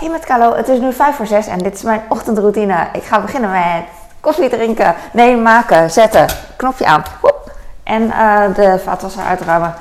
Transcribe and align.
Hey 0.00 0.08
met 0.08 0.24
Carlo, 0.24 0.54
het 0.54 0.68
is 0.68 0.78
nu 0.78 0.92
vijf 0.92 1.16
voor 1.16 1.26
zes 1.26 1.46
en 1.46 1.58
dit 1.58 1.74
is 1.74 1.82
mijn 1.82 2.02
ochtendroutine. 2.08 2.88
Ik 2.92 3.02
ga 3.02 3.20
beginnen 3.20 3.50
met 3.50 3.84
koffie 4.20 4.48
drinken, 4.48 4.94
nee 5.12 5.36
maken, 5.36 5.90
zetten, 5.90 6.26
knopje 6.56 6.86
aan. 6.86 7.02
Woep. 7.20 7.52
En 7.82 8.10
eh, 8.10 8.54
de 8.54 8.80
vaatwasser 8.84 9.22
uitruimen. 9.22 9.74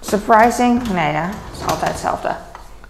Surprising? 0.00 0.88
Nee, 0.92 1.12
ja, 1.12 1.20
het 1.20 1.60
is 1.60 1.72
altijd 1.72 1.90
hetzelfde. 1.90 2.28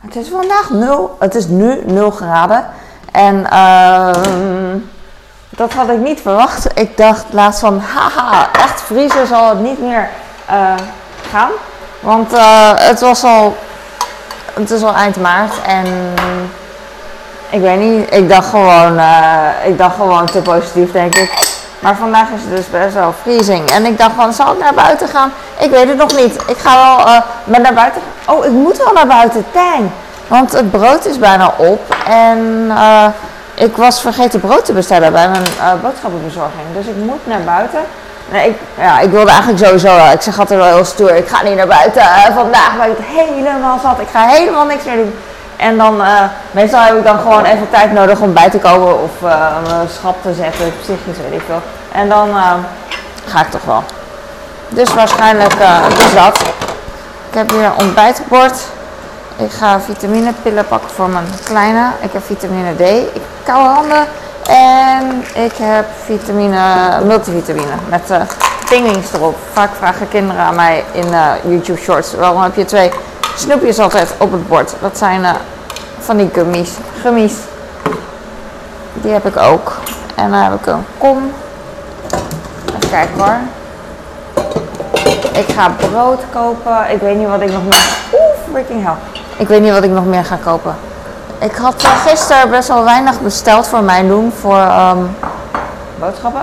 Het 0.00 0.16
is 0.16 0.28
vandaag 0.28 0.70
nul, 0.70 1.16
het 1.18 1.34
is 1.34 1.46
nu 1.46 1.80
0 1.84 2.10
graden. 2.10 2.66
En 3.12 3.50
ehm 3.50 4.78
dat 5.48 5.72
had 5.72 5.88
ik 5.88 5.98
niet 5.98 6.20
verwacht. 6.20 6.78
Ik 6.78 6.96
dacht 6.96 7.24
laatst 7.30 7.60
van, 7.60 7.78
haha, 7.78 8.48
echt 8.52 8.80
vriezen 8.80 9.26
zal 9.26 9.48
het 9.48 9.60
niet 9.60 9.78
meer 9.78 10.08
eh, 10.46 10.74
gaan. 11.30 11.50
Want 12.00 12.32
eh, 12.32 12.70
het 12.74 13.00
was 13.00 13.24
al, 13.24 13.56
het 14.54 14.70
is 14.70 14.82
al 14.82 14.94
eind 14.94 15.16
maart 15.16 15.62
en 15.62 15.86
ik 17.50 17.60
weet 17.60 17.78
niet, 17.78 18.14
ik 18.14 18.28
dacht 18.28 18.48
gewoon, 18.48 18.98
eh, 18.98 19.66
ik 19.66 19.78
dacht 19.78 19.94
gewoon 19.94 20.26
te 20.26 20.38
positief 20.38 20.92
denk 20.92 21.14
ik. 21.14 21.58
Maar 21.78 21.96
vandaag 21.96 22.28
is 22.34 22.40
het 22.40 22.56
dus 22.56 22.70
best 22.70 22.94
wel 22.94 23.14
freezing. 23.22 23.70
En 23.70 23.86
ik 23.86 23.98
dacht 23.98 24.12
van, 24.16 24.32
zal 24.32 24.52
ik 24.52 24.58
naar 24.58 24.74
buiten 24.74 25.08
gaan? 25.08 25.32
Ik 25.58 25.70
weet 25.70 25.88
het 25.88 25.96
nog 25.96 26.16
niet. 26.16 26.34
Ik 26.46 26.56
ga 26.58 26.96
wel 26.96 27.06
uh, 27.06 27.20
met 27.44 27.62
naar 27.62 27.74
buiten. 27.74 28.02
Oh, 28.26 28.44
ik 28.44 28.50
moet 28.50 28.76
wel 28.76 28.92
naar 28.92 29.06
buiten. 29.06 29.44
Dang. 29.52 29.90
Want 30.26 30.52
het 30.52 30.70
brood 30.70 31.06
is 31.06 31.18
bijna 31.18 31.52
op. 31.56 31.96
En 32.06 32.66
uh, 32.68 33.06
ik 33.54 33.76
was 33.76 34.00
vergeten 34.00 34.40
brood 34.40 34.64
te 34.64 34.72
bestellen 34.72 35.12
bij 35.12 35.28
mijn 35.28 35.44
boodschappenbezorging. 35.82 36.62
Dus 36.74 36.86
ik 36.86 36.96
moet 36.96 37.26
naar 37.26 37.42
buiten. 37.42 37.80
Nee, 38.30 38.48
ik, 38.48 38.56
ja, 38.78 38.98
ik 38.98 39.10
wilde 39.10 39.30
eigenlijk 39.30 39.64
sowieso, 39.64 39.96
ik 40.12 40.22
zeg 40.22 40.38
altijd 40.38 40.60
wel 40.60 40.74
heel 40.74 40.84
stoer, 40.84 41.14
ik 41.14 41.28
ga 41.28 41.42
niet 41.42 41.56
naar 41.56 41.66
buiten. 41.66 42.02
vandaag 42.34 42.76
ben 42.76 42.90
ik 42.90 42.96
het 42.96 43.06
helemaal 43.06 43.78
zat. 43.82 44.00
Ik 44.00 44.08
ga 44.12 44.26
helemaal 44.26 44.64
niks 44.64 44.84
meer 44.84 44.96
doen. 44.96 45.14
En 45.60 45.76
dan, 45.76 46.00
uh, 46.00 46.22
meestal 46.50 46.80
heb 46.80 46.96
ik 46.96 47.04
dan 47.04 47.18
gewoon 47.18 47.44
even 47.44 47.70
tijd 47.70 47.92
nodig 47.92 48.20
om 48.20 48.32
bij 48.32 48.50
te 48.50 48.58
komen 48.58 49.02
of 49.02 49.10
uh, 49.22 49.46
mijn 49.66 49.88
schap 49.88 50.22
te 50.22 50.34
zetten, 50.34 50.72
psychisch 50.80 51.22
weet 51.22 51.40
ik 51.40 51.42
veel. 51.46 51.62
En 51.92 52.08
dan 52.08 52.28
uh, 52.28 52.52
ga 53.26 53.40
ik 53.40 53.50
toch 53.50 53.64
wel. 53.64 53.84
Dus 54.68 54.94
waarschijnlijk 54.94 55.54
dus 55.96 56.14
dat. 56.14 56.40
Ik 57.30 57.36
heb 57.36 57.50
hier 57.50 57.64
een 57.64 57.84
ontbijtbord. 57.86 58.58
Ik 59.36 59.50
ga 59.50 59.80
vitaminepillen 59.80 60.66
pakken 60.66 60.90
voor 60.90 61.08
mijn 61.08 61.26
kleine. 61.44 61.86
Ik 62.00 62.12
heb 62.12 62.24
vitamine 62.24 62.74
D. 62.74 62.80
Ik 63.14 63.22
koude 63.42 63.68
handen. 63.68 64.06
En 64.48 65.24
ik 65.34 65.52
heb 65.56 65.86
vitamine, 66.04 66.60
multivitamine 67.04 67.72
met 67.88 68.10
uh, 68.10 69.14
erop. 69.14 69.36
Vaak 69.52 69.70
vragen 69.78 70.08
kinderen 70.08 70.42
aan 70.42 70.54
mij 70.54 70.84
in 70.92 71.06
YouTube 71.48 71.80
Shorts, 71.80 72.14
waarom 72.14 72.42
heb 72.42 72.54
je 72.54 72.64
twee 72.64 72.90
snoepjes 73.40 73.78
altijd 73.78 74.14
op 74.18 74.32
het 74.32 74.48
bord. 74.48 74.74
Dat 74.80 74.98
zijn 74.98 75.20
uh, 75.20 75.30
van 75.98 76.16
die 76.16 76.30
gummies. 76.32 76.70
Gummies. 77.02 77.34
Die 78.92 79.12
heb 79.12 79.26
ik 79.26 79.36
ook. 79.36 79.72
En 80.14 80.30
dan 80.30 80.40
heb 80.40 80.54
ik 80.54 80.66
een 80.66 80.84
kom. 80.98 81.32
Even 82.66 82.90
kijken 82.90 83.18
hoor. 83.18 83.36
Ik 85.32 85.52
ga 85.56 85.70
brood 85.90 86.20
kopen. 86.32 86.90
Ik 86.90 87.00
weet 87.00 87.16
niet 87.16 87.28
wat 87.28 87.40
ik 87.40 87.52
nog 87.52 87.62
meer... 87.62 87.96
Oeh, 88.12 88.52
freaking 88.52 88.84
hell. 88.84 88.94
Ik 89.36 89.48
weet 89.48 89.62
niet 89.62 89.72
wat 89.72 89.82
ik 89.82 89.90
nog 89.90 90.04
meer 90.04 90.24
ga 90.24 90.38
kopen. 90.44 90.74
Ik 91.38 91.54
had 91.54 91.84
uh, 91.84 91.90
gisteren 92.06 92.50
best 92.50 92.68
wel 92.68 92.84
weinig 92.84 93.20
besteld 93.20 93.66
voor 93.66 93.82
mijn 93.82 94.08
doen. 94.08 94.32
Voor 94.40 94.60
um, 94.60 95.16
boodschappen. 95.98 96.42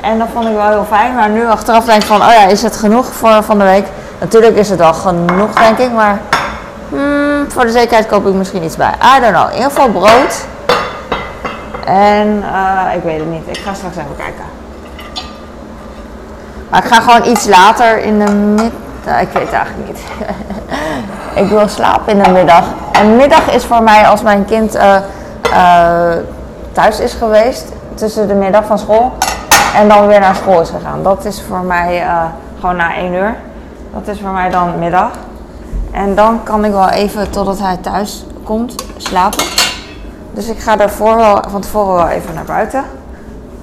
En 0.00 0.18
dat 0.18 0.28
vond 0.32 0.48
ik 0.48 0.54
wel 0.54 0.68
heel 0.68 0.86
fijn. 0.88 1.14
Maar 1.14 1.28
nu 1.28 1.48
achteraf 1.48 1.84
denk 1.84 2.02
ik 2.02 2.08
van, 2.08 2.20
oh 2.20 2.32
ja, 2.32 2.46
is 2.46 2.62
het 2.62 2.76
genoeg 2.76 3.06
voor 3.06 3.42
van 3.42 3.58
de 3.58 3.64
week? 3.64 3.86
Natuurlijk 4.18 4.56
is 4.56 4.68
het 4.68 4.78
wel 4.78 4.94
genoeg, 4.94 5.52
denk 5.52 5.78
ik, 5.78 5.92
maar 5.92 6.20
hmm, 6.92 7.50
voor 7.50 7.64
de 7.64 7.70
zekerheid 7.70 8.06
koop 8.06 8.26
ik 8.26 8.34
misschien 8.34 8.64
iets 8.64 8.76
bij. 8.76 8.94
I 9.16 9.20
don't 9.20 9.34
know. 9.34 9.48
In 9.48 9.54
ieder 9.54 9.70
geval 9.70 9.88
brood. 9.88 10.46
En 11.84 12.44
uh, 12.52 12.94
ik 12.94 13.02
weet 13.02 13.18
het 13.18 13.28
niet. 13.28 13.46
Ik 13.46 13.56
ga 13.56 13.74
straks 13.74 13.96
even 13.96 14.16
kijken. 14.16 14.44
Maar 16.70 16.84
ik 16.84 16.92
ga 16.92 17.00
gewoon 17.00 17.30
iets 17.30 17.46
later 17.46 17.98
in 17.98 18.18
de 18.18 18.32
middag. 18.32 19.20
Ik 19.20 19.28
weet 19.32 19.42
het 19.42 19.52
eigenlijk 19.52 19.88
niet. 19.88 20.00
ik 21.44 21.48
wil 21.48 21.68
slapen 21.68 22.12
in 22.12 22.22
de 22.22 22.30
middag. 22.30 22.64
En 22.92 23.16
middag 23.16 23.50
is 23.50 23.64
voor 23.64 23.82
mij 23.82 24.06
als 24.06 24.22
mijn 24.22 24.44
kind 24.44 24.76
uh, 24.76 24.96
thuis 26.72 27.00
is 27.00 27.12
geweest. 27.12 27.72
Tussen 27.94 28.28
de 28.28 28.34
middag 28.34 28.64
van 28.64 28.78
school. 28.78 29.12
En 29.74 29.88
dan 29.88 30.06
weer 30.06 30.20
naar 30.20 30.34
school 30.34 30.60
is 30.60 30.70
gegaan. 30.70 31.02
Dat 31.02 31.24
is 31.24 31.42
voor 31.48 31.60
mij 31.60 32.06
gewoon 32.60 32.76
na 32.76 32.94
één 32.94 33.12
uur. 33.12 33.34
Dat 33.94 34.08
is 34.14 34.20
voor 34.20 34.30
mij 34.30 34.50
dan 34.50 34.78
middag. 34.78 35.10
En 35.92 36.14
dan 36.14 36.42
kan 36.42 36.64
ik 36.64 36.70
wel 36.70 36.88
even 36.88 37.30
totdat 37.30 37.58
hij 37.58 37.76
thuis 37.76 38.24
komt 38.44 38.84
slapen. 38.96 39.44
Dus 40.34 40.48
ik 40.48 40.58
ga 40.58 40.76
daarvoor 40.76 41.16
wel, 41.16 41.42
van 41.48 41.60
tevoren 41.60 41.94
wel 41.94 42.08
even 42.08 42.34
naar 42.34 42.44
buiten. 42.44 42.84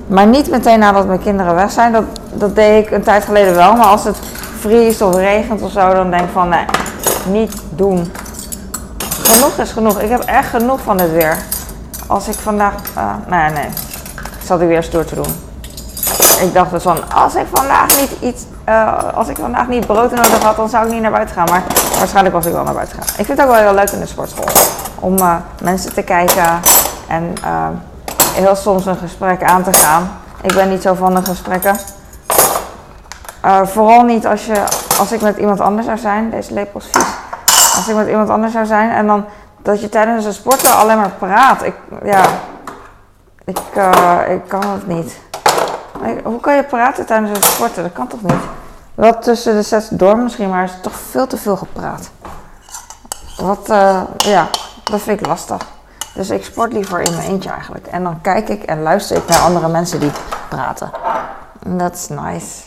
Maar 0.07 0.27
niet 0.27 0.49
meteen 0.49 0.79
nadat 0.79 1.07
mijn 1.07 1.21
kinderen 1.21 1.55
weg 1.55 1.71
zijn. 1.71 1.91
Dat, 1.91 2.03
dat 2.33 2.55
deed 2.55 2.85
ik 2.85 2.91
een 2.91 3.03
tijd 3.03 3.25
geleden 3.25 3.55
wel. 3.55 3.75
Maar 3.75 3.85
als 3.85 4.03
het 4.03 4.17
vriest 4.59 5.01
of 5.01 5.15
regent 5.15 5.61
of 5.61 5.71
zo, 5.71 5.93
dan 5.93 6.09
denk 6.09 6.23
ik 6.23 6.29
van 6.33 6.49
nee, 6.49 6.65
niet 7.27 7.61
doen. 7.69 8.11
Genoeg 9.23 9.57
is 9.57 9.71
genoeg. 9.71 9.99
Ik 9.99 10.09
heb 10.09 10.23
echt 10.23 10.49
genoeg 10.49 10.79
van 10.81 10.99
het 10.99 11.11
weer. 11.11 11.37
Als 12.07 12.27
ik 12.27 12.33
vandaag. 12.33 12.73
Uh, 12.97 13.13
nee, 13.27 13.49
nee. 13.49 13.69
Zat 14.43 14.61
ik 14.61 14.67
weer 14.67 14.83
stoer 14.83 15.05
te 15.05 15.15
doen. 15.15 15.47
Ik 16.41 16.53
dacht 16.53 16.71
dus 16.71 16.83
van, 16.83 17.11
als 17.13 17.35
ik 17.35 17.45
vandaag 17.53 17.87
niet 17.99 18.11
iets, 18.19 18.43
uh, 18.69 19.13
als 19.13 19.27
ik 19.27 19.37
vandaag 19.37 19.67
niet 19.67 19.85
brood 19.85 20.11
nodig 20.11 20.43
had, 20.43 20.55
dan 20.55 20.69
zou 20.69 20.85
ik 20.85 20.91
niet 20.91 21.01
naar 21.01 21.11
buiten 21.11 21.35
gaan. 21.35 21.47
Maar 21.49 21.63
waarschijnlijk 21.97 22.35
was 22.35 22.45
ik 22.45 22.53
wel 22.53 22.63
naar 22.63 22.73
buiten 22.73 22.97
gaan. 22.97 23.07
Ik 23.17 23.25
vind 23.25 23.27
het 23.27 23.41
ook 23.41 23.53
wel 23.53 23.61
heel 23.61 23.73
leuk 23.73 23.89
in 23.89 23.99
de 23.99 24.05
sportschool. 24.05 24.45
Om 24.99 25.17
uh, 25.17 25.35
mensen 25.61 25.93
te 25.93 26.01
kijken 26.01 26.59
en 27.07 27.33
uh, 27.45 27.67
heel 28.33 28.55
soms 28.55 28.85
een 28.85 28.97
gesprek 28.97 29.43
aan 29.43 29.63
te 29.63 29.73
gaan. 29.73 30.11
Ik 30.41 30.53
ben 30.53 30.69
niet 30.69 30.81
zo 30.81 30.93
van 30.93 31.15
de 31.15 31.23
gesprekken. 31.23 31.75
vooral 33.63 34.01
niet 34.01 34.27
als, 34.27 34.45
je, 34.45 34.63
als 34.99 35.11
ik 35.11 35.21
met 35.21 35.37
iemand 35.37 35.59
anders 35.59 35.85
zou 35.85 35.97
zijn. 35.97 36.29
Deze 36.29 36.53
lepel 36.53 36.79
is 36.79 36.87
vies. 36.91 37.13
Als 37.75 37.87
ik 37.87 37.95
met 37.95 38.07
iemand 38.07 38.29
anders 38.29 38.53
zou 38.53 38.65
zijn 38.65 38.91
en 38.91 39.07
dan 39.07 39.25
dat 39.61 39.81
je 39.81 39.89
tijdens 39.89 40.25
een 40.25 40.33
sporten 40.33 40.75
alleen 40.75 40.97
maar 40.97 41.11
praat. 41.17 41.63
Ik, 41.63 41.73
ja, 42.03 42.23
ik, 43.45 43.59
ik 44.29 44.41
kan 44.47 44.67
het 44.67 44.87
niet. 44.87 45.19
Hoe 46.23 46.39
kan 46.39 46.55
je 46.55 46.63
praten 46.63 47.05
tijdens 47.05 47.31
het 47.31 47.45
sporten? 47.45 47.83
Dat 47.83 47.93
kan 47.93 48.07
toch 48.07 48.21
niet? 48.21 48.43
Wel 48.95 49.19
tussen 49.19 49.55
de 49.55 49.63
sets 49.63 49.89
door 49.89 50.17
misschien, 50.17 50.49
maar 50.49 50.59
er 50.59 50.69
is 50.69 50.81
toch 50.81 50.99
veel 51.09 51.27
te 51.27 51.37
veel 51.37 51.55
gepraat. 51.55 52.09
Wat, 53.37 53.69
uh, 53.69 54.01
ja, 54.17 54.47
dat 54.83 55.01
vind 55.01 55.19
ik 55.19 55.25
lastig. 55.25 55.67
Dus 56.13 56.29
ik 56.29 56.43
sport 56.43 56.73
liever 56.73 57.01
in 57.01 57.15
mijn 57.15 57.29
eentje 57.29 57.49
eigenlijk. 57.49 57.87
En 57.87 58.03
dan 58.03 58.21
kijk 58.21 58.49
ik 58.49 58.63
en 58.63 58.81
luister 58.81 59.17
ik 59.17 59.27
naar 59.27 59.39
andere 59.39 59.67
mensen 59.67 59.99
die 59.99 60.11
praten. 60.49 60.91
Dat 61.65 61.93
is 61.93 62.07
nice. 62.07 62.63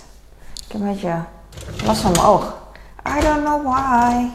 Ik 0.67 0.73
heb 0.73 0.81
een 0.81 0.93
beetje 0.93 1.15
last 1.85 2.01
van 2.01 2.11
mijn 2.11 2.25
oog. 2.25 2.55
I 3.19 3.21
don't 3.21 3.45
know 3.45 3.63
why. 3.63 4.27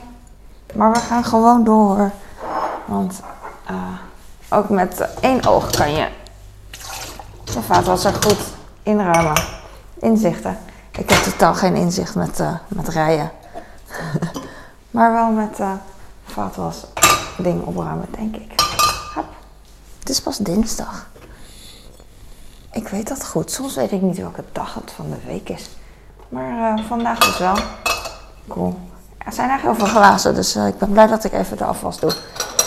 Maar 0.73 0.91
we 0.91 0.99
gaan 0.99 1.23
gewoon 1.23 1.63
door. 1.63 2.11
Want 2.85 3.21
uh, 3.71 3.77
ook 4.49 4.69
met 4.69 5.07
één 5.19 5.45
oog 5.45 5.69
kan 5.69 5.91
je 5.91 6.07
de 7.43 7.61
vaatwasser 7.61 8.13
goed 8.13 8.56
inruimen. 8.87 9.43
Inzichten. 9.99 10.57
Ik 10.91 11.09
heb 11.09 11.23
totaal 11.23 11.53
geen 11.53 11.75
inzicht 11.75 12.15
met, 12.15 12.39
uh, 12.39 12.53
met 12.67 12.87
rijden. 12.87 13.31
maar 14.91 15.11
wel 15.11 15.31
met 15.31 15.59
uh, 15.59 15.71
vaatwas 16.25 16.85
ding 17.37 17.65
opruimen, 17.65 18.07
denk 18.17 18.35
ik. 18.35 18.61
Hop. 19.15 19.25
Het 19.99 20.09
is 20.09 20.21
pas 20.21 20.37
dinsdag. 20.37 21.07
Ik 22.71 22.87
weet 22.87 23.07
dat 23.07 23.27
goed. 23.27 23.51
Soms 23.51 23.75
weet 23.75 23.91
ik 23.91 24.01
niet 24.01 24.17
welke 24.17 24.43
dag 24.51 24.73
het 24.73 24.91
van 24.91 25.09
de 25.09 25.25
week 25.25 25.49
is. 25.49 25.69
Maar 26.29 26.77
uh, 26.77 26.85
vandaag 26.87 27.19
dus 27.19 27.37
wel. 27.37 27.57
Cool. 28.47 28.79
Er 29.17 29.33
zijn 29.33 29.49
eigenlijk 29.49 29.79
heel 29.79 29.87
veel 29.87 30.01
glazen, 30.01 30.35
dus 30.35 30.55
ik 30.55 30.77
ben 30.77 30.91
blij 30.91 31.07
dat 31.07 31.23
ik 31.23 31.33
even 31.33 31.57
de 31.57 31.65
afwas 31.65 31.99
doe. 31.99 32.11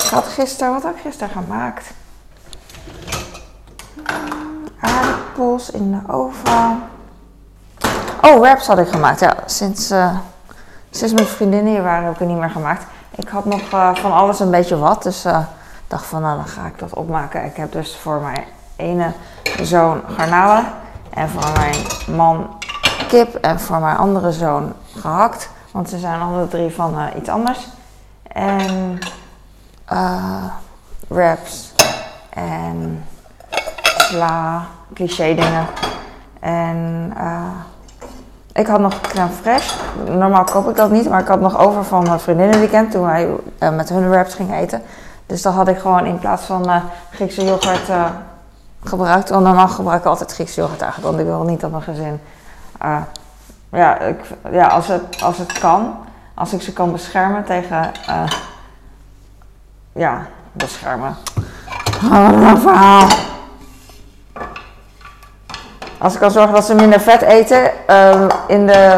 Ik 0.05 0.11
had 0.11 0.25
gisteren, 0.25 0.73
wat 0.73 0.83
heb 0.83 0.95
ik 0.95 1.01
gisteren 1.01 1.43
gemaakt? 1.43 1.91
In 5.71 5.91
de 5.91 6.13
oven. 6.13 6.83
Oh, 8.21 8.41
wraps 8.41 8.67
had 8.67 8.79
ik 8.79 8.89
gemaakt. 8.89 9.21
Ja, 9.21 9.35
sinds, 9.47 9.91
uh, 9.91 10.19
sinds 10.91 11.15
mijn 11.15 11.27
vriendinnen 11.27 11.73
hier 11.73 11.83
waren 11.83 12.05
heb 12.05 12.13
ik 12.13 12.19
het 12.19 12.29
niet 12.29 12.39
meer 12.39 12.51
gemaakt. 12.51 12.87
Ik 13.15 13.29
had 13.29 13.45
nog 13.45 13.73
uh, 13.73 13.95
van 13.95 14.13
alles 14.13 14.41
een 14.41 14.51
beetje 14.51 14.79
wat. 14.79 15.03
Dus 15.03 15.25
ik 15.25 15.31
uh, 15.33 15.39
dacht 15.87 16.07
van, 16.07 16.23
nou 16.23 16.37
dan 16.37 16.47
ga 16.47 16.67
ik 16.67 16.79
dat 16.79 16.95
opmaken. 16.95 17.45
Ik 17.45 17.57
heb 17.57 17.73
dus 17.73 17.97
voor 17.97 18.21
mijn 18.21 18.45
ene 18.77 19.13
zoon 19.63 20.03
garnalen. 20.17 20.65
En 21.11 21.29
voor 21.29 21.53
mijn 21.53 21.77
man 22.17 22.57
kip. 23.09 23.35
En 23.35 23.61
voor 23.61 23.79
mijn 23.79 23.97
andere 23.97 24.33
zoon 24.33 24.73
gehakt. 24.97 25.51
Want 25.73 25.89
ze 25.89 25.99
zijn 25.99 26.21
alle 26.21 26.49
drie 26.49 26.75
van 26.75 26.99
iets 27.17 27.29
anders. 27.29 27.69
En 28.23 28.99
wraps. 31.09 31.73
En 32.31 33.05
sla, 34.11 34.67
cliché 34.95 35.35
dingen. 35.35 35.67
En 36.41 37.13
uh, 37.17 37.43
ik 38.53 38.67
had 38.67 38.81
nog 38.81 39.01
crème 39.01 39.31
fraîche. 39.43 39.75
Normaal 40.05 40.45
koop 40.45 40.69
ik 40.69 40.77
dat 40.77 40.91
niet, 40.91 41.09
maar 41.09 41.21
ik 41.21 41.29
had 41.29 41.41
nog 41.41 41.59
over 41.59 41.85
van 41.85 42.03
mijn 42.03 42.21
vriendinnenweekend 42.21 42.91
toen 42.91 43.03
wij 43.03 43.29
uh, 43.59 43.71
met 43.71 43.89
hun 43.89 44.11
wraps 44.11 44.35
gingen 44.35 44.59
eten. 44.59 44.83
Dus 45.27 45.43
dan 45.43 45.53
had 45.53 45.69
ik 45.69 45.79
gewoon 45.79 46.07
in 46.07 46.19
plaats 46.19 46.43
van 46.43 46.69
uh, 46.69 46.77
Griekse 47.11 47.45
yoghurt 47.45 47.91
gebruikt. 48.85 49.29
Want 49.29 49.45
normaal 49.45 49.69
gebruik 49.69 50.01
ik 50.01 50.07
altijd 50.07 50.33
Griekse 50.33 50.61
yoghurt 50.61 50.83
eigenlijk. 50.83 51.11
Want 51.13 51.27
ik 51.27 51.33
wil 51.33 51.45
niet 51.45 51.61
dat 51.61 51.71
mijn 51.71 51.83
gezin... 51.83 52.21
Ja, 53.73 53.99
ik, 53.99 54.21
ja 54.51 54.67
als, 54.67 54.87
het, 54.87 55.23
als 55.23 55.39
het 55.39 55.59
kan. 55.59 55.95
Als 56.35 56.53
ik 56.53 56.63
ze 56.63 56.73
kan 56.73 56.93
beschermen 56.93 57.45
tegen... 57.45 57.91
ja, 59.93 60.27
beschermen. 60.53 61.17
Oh, 62.05 62.57
verhaal. 62.57 63.09
Als 66.01 66.15
ik 66.15 66.21
kan 66.21 66.31
zorgen 66.31 66.55
dat 66.55 66.65
ze 66.65 66.75
minder 66.75 67.01
vet 67.01 67.23
eten 67.23 67.71
in 68.47 68.67
de... 68.67 68.97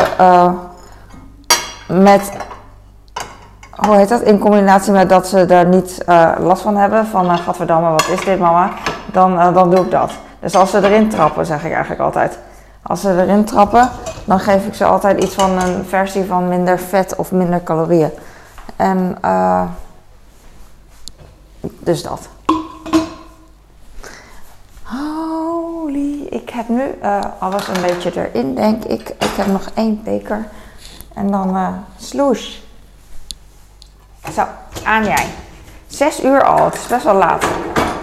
met 1.88 2.32
hoe 3.87 3.96
heet 3.96 4.08
dat? 4.08 4.22
In 4.22 4.38
combinatie 4.38 4.93
met 4.93 5.08
dat 5.08 5.26
ze 5.26 5.46
daar 5.46 5.66
niet 5.66 6.02
uh, 6.08 6.32
last 6.38 6.62
van 6.62 6.76
hebben. 6.76 7.06
Van, 7.06 7.25
uh, 7.25 7.37
gadverdamme, 7.37 7.90
wat 7.90 8.08
is 8.08 8.25
dit 8.25 8.38
mama? 8.38 8.70
Dan, 9.12 9.54
dan 9.54 9.70
doe 9.70 9.84
ik 9.84 9.90
dat. 9.90 10.10
Dus 10.40 10.54
als 10.54 10.70
ze 10.70 10.84
erin 10.84 11.08
trappen, 11.08 11.46
zeg 11.46 11.64
ik 11.64 11.72
eigenlijk 11.72 12.00
altijd. 12.00 12.38
Als 12.82 13.00
ze 13.00 13.22
erin 13.22 13.44
trappen, 13.44 13.90
dan 14.25 14.40
geef 14.40 14.66
ik 14.66 14.75
ze 14.75 14.84
altijd 14.84 15.22
iets 15.22 15.34
van 15.34 15.50
een 15.62 15.84
versie 15.84 16.25
van 16.25 16.48
minder 16.48 16.78
vet 16.78 17.16
of 17.16 17.32
minder 17.32 17.62
calorieën. 17.62 18.10
En 18.76 19.19
dus 21.60 22.02
dat. 22.02 22.28
Holy, 24.82 26.26
ik 26.31 26.40
heb 26.52 26.69
nu 26.69 26.99
alles 27.38 27.69
een 27.69 27.82
beetje 27.82 28.28
erin, 28.28 28.54
denk 28.54 28.84
ik. 28.84 29.08
Ik 29.08 29.37
heb 29.37 29.46
nog 29.46 29.70
één 29.75 30.02
beker. 30.04 30.44
En 31.14 31.31
dan 31.31 31.56
uh, 31.56 31.69
sloosh. 31.96 32.58
Zo, 34.32 34.44
aan 34.84 35.04
jij. 35.04 35.26
Zes 35.87 36.25
uur 36.25 36.44
al, 36.44 36.64
het 36.64 36.75
is 36.75 36.87
best 36.87 37.04
wel 37.04 37.14
laat. 37.14 37.46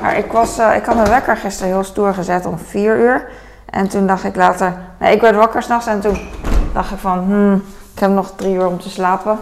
Maar 0.01 0.17
ik, 0.17 0.31
was, 0.31 0.59
uh, 0.59 0.75
ik 0.75 0.85
had 0.85 0.95
mijn 0.95 1.09
wekker 1.09 1.37
gisteren 1.37 1.71
heel 1.71 1.83
stoer 1.83 2.13
gezet 2.13 2.45
om 2.45 2.57
vier 2.57 2.97
uur. 2.97 3.27
En 3.65 3.87
toen 3.87 4.07
dacht 4.07 4.23
ik 4.23 4.35
later, 4.35 4.73
nee, 4.97 5.15
ik 5.15 5.21
werd 5.21 5.35
wakker 5.35 5.63
s'nachts 5.63 5.87
en 5.87 5.99
toen 5.99 6.29
dacht 6.73 6.91
ik 6.91 6.97
van, 6.97 7.17
hmm, 7.17 7.63
ik 7.93 7.99
heb 7.99 8.09
nog 8.09 8.31
drie 8.35 8.53
uur 8.53 8.67
om 8.67 8.79
te 8.79 8.89
slapen. 8.89 9.39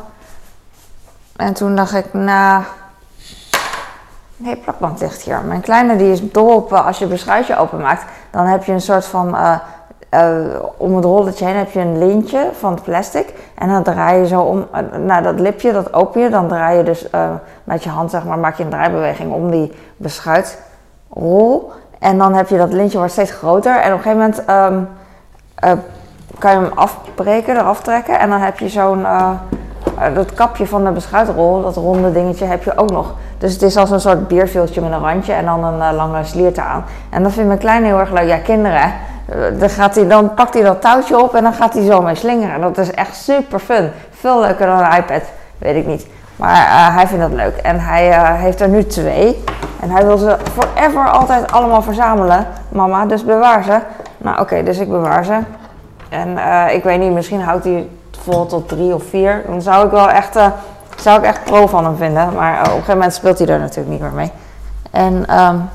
En 1.35 1.53
toen 1.53 1.75
dacht 1.75 1.93
ik, 1.93 2.13
nou, 2.13 2.63
nee, 4.37 4.55
plakband 4.55 4.99
ligt 4.99 5.21
hier. 5.21 5.41
Mijn 5.45 5.61
kleine 5.61 5.95
die 5.95 6.11
is 6.11 6.31
dol 6.31 6.55
op, 6.55 6.71
uh, 6.71 6.85
als 6.85 6.99
je 6.99 7.07
beschuitje 7.07 7.57
openmaakt, 7.57 8.05
dan 8.31 8.45
heb 8.45 8.63
je 8.63 8.71
een 8.71 8.81
soort 8.81 9.05
van 9.05 9.35
uh, 9.35 9.55
uh, 10.11 10.59
om 10.77 10.95
het 10.95 11.05
rolletje 11.05 11.45
heen 11.45 11.55
heb 11.55 11.71
je 11.71 11.79
een 11.79 11.97
lintje 11.97 12.49
van 12.59 12.73
het 12.73 12.83
plastic. 12.83 13.33
En 13.55 13.67
dan 13.67 13.83
draai 13.83 14.19
je 14.19 14.27
zo 14.27 14.41
om, 14.41 14.67
nou 15.05 15.23
dat 15.23 15.39
lipje, 15.39 15.71
dat 15.71 15.93
open 15.93 16.21
je. 16.21 16.29
Dan 16.29 16.47
draai 16.47 16.77
je 16.77 16.83
dus 16.83 17.07
met 17.63 17.83
je 17.83 17.89
hand, 17.89 18.11
zeg 18.11 18.25
maar, 18.25 18.39
maak 18.39 18.57
je 18.57 18.63
een 18.63 18.69
draaibeweging 18.69 19.33
om 19.33 19.51
die 19.51 19.73
beschuitrol. 19.97 21.71
En 21.99 22.17
dan 22.17 22.33
heb 22.33 22.49
je 22.49 22.57
dat 22.57 22.73
lintje 22.73 22.97
wordt 22.97 23.13
steeds 23.13 23.31
groter. 23.31 23.79
En 23.79 23.93
op 23.93 23.97
een 23.97 24.03
gegeven 24.03 24.33
moment 24.45 24.49
um, 24.49 24.87
kan 26.39 26.51
je 26.51 26.57
hem 26.57 26.71
afbreken, 26.75 27.57
eraf 27.57 27.81
trekken. 27.81 28.19
En 28.19 28.29
dan 28.29 28.39
heb 28.39 28.59
je 28.59 28.69
zo'n, 28.69 29.05
dat 30.13 30.33
kapje 30.33 30.67
van 30.67 30.83
de 30.83 30.91
beschuitrol, 30.91 31.61
dat 31.61 31.75
ronde 31.75 32.11
dingetje, 32.11 32.45
heb 32.45 32.63
je 32.63 32.77
ook 32.77 32.91
nog. 32.91 33.13
Dus 33.37 33.53
het 33.53 33.61
is 33.61 33.77
als 33.77 33.91
een 33.91 33.99
soort 33.99 34.27
bierviltje 34.27 34.81
met 34.81 34.91
een 34.91 34.99
randje 34.99 35.33
en 35.33 35.45
dan 35.45 35.63
een 35.63 35.95
lange 35.95 36.23
sliert 36.23 36.57
aan. 36.57 36.85
En 37.09 37.23
dat 37.23 37.31
vindt 37.31 37.47
mijn 37.47 37.59
kleine 37.59 37.85
heel 37.85 37.99
erg 37.99 38.11
leuk. 38.11 38.27
Ja, 38.27 38.37
kinderen 38.37 38.93
eh, 39.25 39.37
dan, 39.59 39.69
gaat 39.69 40.09
dan 40.09 40.33
pakt 40.33 40.53
hij 40.53 40.63
dat 40.63 40.81
touwtje 40.81 41.23
op 41.23 41.35
en 41.35 41.43
dan 41.43 41.53
gaat 41.53 41.73
hij 41.73 41.85
zo 41.85 42.01
mee 42.01 42.15
slingeren. 42.15 42.61
Dat 42.61 42.77
is 42.77 42.91
echt 42.91 43.15
super 43.15 43.59
fun. 43.59 43.91
Veel 44.11 44.39
leuker 44.39 44.65
dan 44.65 44.79
een 44.79 44.97
iPad, 44.97 45.21
weet 45.57 45.75
ik 45.75 45.87
niet. 45.87 46.07
Maar 46.35 46.93
hij 46.93 47.07
vindt 47.07 47.23
dat 47.23 47.33
leuk. 47.33 47.57
En 47.57 47.79
hij 47.79 48.35
heeft 48.37 48.61
er 48.61 48.69
nu 48.69 48.85
twee. 48.85 49.43
En 49.79 49.89
hij 49.89 50.05
wil 50.05 50.17
ze 50.17 50.37
forever 50.53 51.09
altijd 51.09 51.51
allemaal 51.51 51.81
verzamelen. 51.81 52.47
Mama, 52.69 53.05
dus 53.05 53.25
bewaar 53.25 53.63
ze. 53.63 53.79
Nou 54.17 54.39
oké, 54.39 54.63
dus 54.63 54.77
ik 54.77 54.89
bewaar 54.89 55.25
ze. 55.25 55.39
En 56.09 56.37
ik 56.73 56.83
weet 56.83 56.99
niet, 56.99 57.11
misschien 57.11 57.41
houdt 57.41 57.63
hij 57.63 57.87
vol 58.31 58.45
tot 58.45 58.67
drie 58.67 58.93
of 58.93 59.03
vier. 59.09 59.43
Dan 59.47 59.61
zou 59.61 59.85
ik 59.85 59.91
wel 59.91 60.09
echt, 60.09 60.39
zou 60.97 61.19
ik 61.19 61.25
echt 61.25 61.43
pro 61.43 61.67
van 61.67 61.85
hem 61.85 61.97
vinden. 61.97 62.33
Maar 62.33 62.59
op 62.59 62.65
een 62.65 62.71
gegeven 62.71 62.93
moment 62.93 63.13
speelt 63.13 63.39
hij 63.39 63.47
er 63.47 63.59
natuurlijk 63.59 63.89
niet 63.89 64.01
meer 64.01 64.13
mee. 64.13 64.31
En 64.91 65.39
um, 65.39 65.69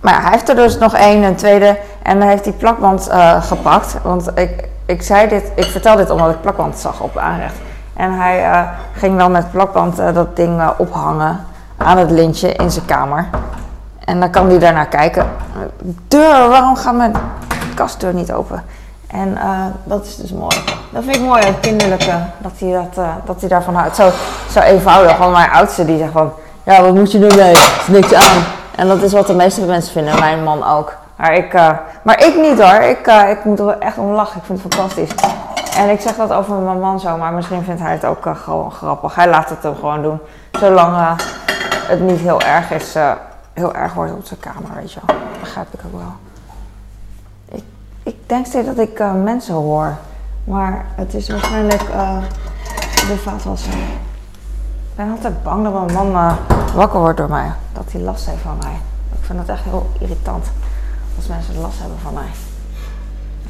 maar 0.00 0.22
hij 0.22 0.30
heeft 0.30 0.48
er 0.48 0.54
dus 0.54 0.78
nog 0.78 0.94
één, 0.94 1.22
een 1.22 1.36
tweede. 1.36 1.78
En 2.02 2.18
dan 2.18 2.28
heeft 2.28 2.44
hij 2.44 2.54
plakband 2.54 3.08
uh, 3.08 3.42
gepakt. 3.42 3.96
Want 4.02 4.30
ik, 4.34 4.68
ik 4.86 5.02
zei 5.02 5.28
dit, 5.28 5.52
ik 5.54 5.64
vertel 5.64 5.96
dit 5.96 6.10
omdat 6.10 6.30
ik 6.30 6.40
plakband 6.40 6.78
zag 6.78 7.00
op 7.00 7.16
aanrecht. 7.16 7.54
En 7.94 8.12
hij 8.12 8.68
ging 8.92 9.18
dan 9.18 9.30
met 9.30 9.50
plakband 9.50 9.96
dat 9.96 10.36
ding 10.36 10.62
ophangen 10.78 11.40
aan 11.76 11.98
het 11.98 12.10
lintje 12.10 12.52
in 12.52 12.70
zijn 12.70 12.84
kamer. 12.84 13.28
En 14.04 14.20
dan 14.20 14.30
kan 14.30 14.48
hij 14.48 14.58
daarnaar 14.58 14.88
kijken. 14.88 15.26
Deur, 16.08 16.48
waarom 16.48 16.76
gaat 16.76 16.94
mijn 16.94 17.14
kastdeur 17.74 18.14
niet 18.14 18.32
open? 18.32 18.62
En 19.12 19.38
dat 19.84 20.04
is 20.04 20.16
dus 20.16 20.32
mooi. 20.32 20.56
Dat 20.90 21.04
vind 21.04 21.16
ik 21.16 21.22
mooi, 21.22 21.44
het 21.44 21.60
kinderlijke, 21.60 22.18
dat 22.38 22.52
hij, 22.58 22.72
dat, 22.72 23.04
dat 23.24 23.40
hij 23.40 23.48
daarvan 23.48 23.74
houdt. 23.74 23.96
Zo, 23.96 24.10
zo 24.50 24.60
eenvoudig. 24.60 25.16
Want 25.16 25.32
mijn 25.32 25.50
oudste 25.50 25.84
die 25.84 25.98
zegt 25.98 26.12
van, 26.12 26.32
ja 26.62 26.82
wat 26.82 26.94
moet 26.94 27.12
je 27.12 27.26
ermee? 27.26 27.50
Er 27.50 27.50
is 27.50 27.86
niks 27.86 28.14
aan. 28.14 28.42
En 28.76 28.88
dat 28.88 29.02
is 29.02 29.12
wat 29.12 29.26
de 29.26 29.34
meeste 29.34 29.60
mensen 29.60 29.92
vinden, 29.92 30.18
mijn 30.18 30.42
man 30.42 30.64
ook. 30.64 30.96
Maar 31.16 31.34
ik, 31.34 31.54
uh, 31.54 31.70
maar 32.02 32.24
ik 32.26 32.36
niet 32.36 32.62
hoor. 32.62 32.80
Ik, 32.80 33.06
ik 33.06 33.44
moet 33.44 33.58
er 33.58 33.78
echt 33.78 33.98
om 33.98 34.12
lachen. 34.12 34.40
Ik 34.40 34.46
vind 34.46 34.62
het 34.62 34.74
fantastisch. 34.74 35.10
En 35.76 35.88
ik 35.90 36.00
zeg 36.00 36.16
dat 36.16 36.32
over 36.32 36.54
mijn 36.54 36.80
man 36.80 37.00
zo, 37.00 37.16
maar 37.16 37.32
misschien 37.32 37.64
vindt 37.64 37.80
hij 37.80 37.92
het 37.92 38.04
ook 38.04 38.26
gewoon 38.36 38.72
grappig. 38.72 39.14
Hij 39.14 39.28
laat 39.28 39.48
het 39.48 39.62
hem 39.62 39.74
gewoon 39.74 40.02
doen. 40.02 40.18
Zolang 40.52 41.16
het 41.86 42.00
niet 42.00 42.20
heel 42.20 42.40
erg 42.40 42.70
is, 42.70 42.94
heel 43.52 43.74
erg 43.74 43.94
wordt 43.94 44.12
op 44.12 44.24
zijn 44.24 44.40
kamer, 44.40 44.70
weet 44.74 44.92
je 44.92 45.00
wel. 45.06 45.16
Dat 45.16 45.40
begrijp 45.40 45.66
ik 45.70 45.80
ook 45.86 46.00
wel. 46.00 46.31
Denk 48.26 48.46
steeds 48.46 48.66
dat 48.66 48.78
ik 48.78 49.02
mensen 49.22 49.54
hoor. 49.54 49.96
Maar 50.44 50.86
het 50.94 51.14
is 51.14 51.28
waarschijnlijk 51.28 51.82
de 53.08 53.16
vaatwasser. 53.16 53.72
Ik 53.72 54.98
ben 54.98 55.10
altijd 55.10 55.42
bang 55.42 55.64
dat 55.64 55.72
mijn 55.72 55.92
man 55.92 56.10
uh, 56.10 56.32
wakker 56.74 57.00
wordt 57.00 57.18
door 57.18 57.28
mij. 57.28 57.52
Dat 57.72 57.92
hij 57.92 58.00
last 58.00 58.26
heeft 58.26 58.42
van 58.42 58.58
mij. 58.62 58.74
Ik 59.12 59.24
vind 59.24 59.38
het 59.38 59.48
echt 59.48 59.64
heel 59.64 59.90
irritant 59.98 60.46
als 61.16 61.26
mensen 61.26 61.60
last 61.60 61.78
hebben 61.78 61.98
van 62.02 62.14
mij. 62.14 62.30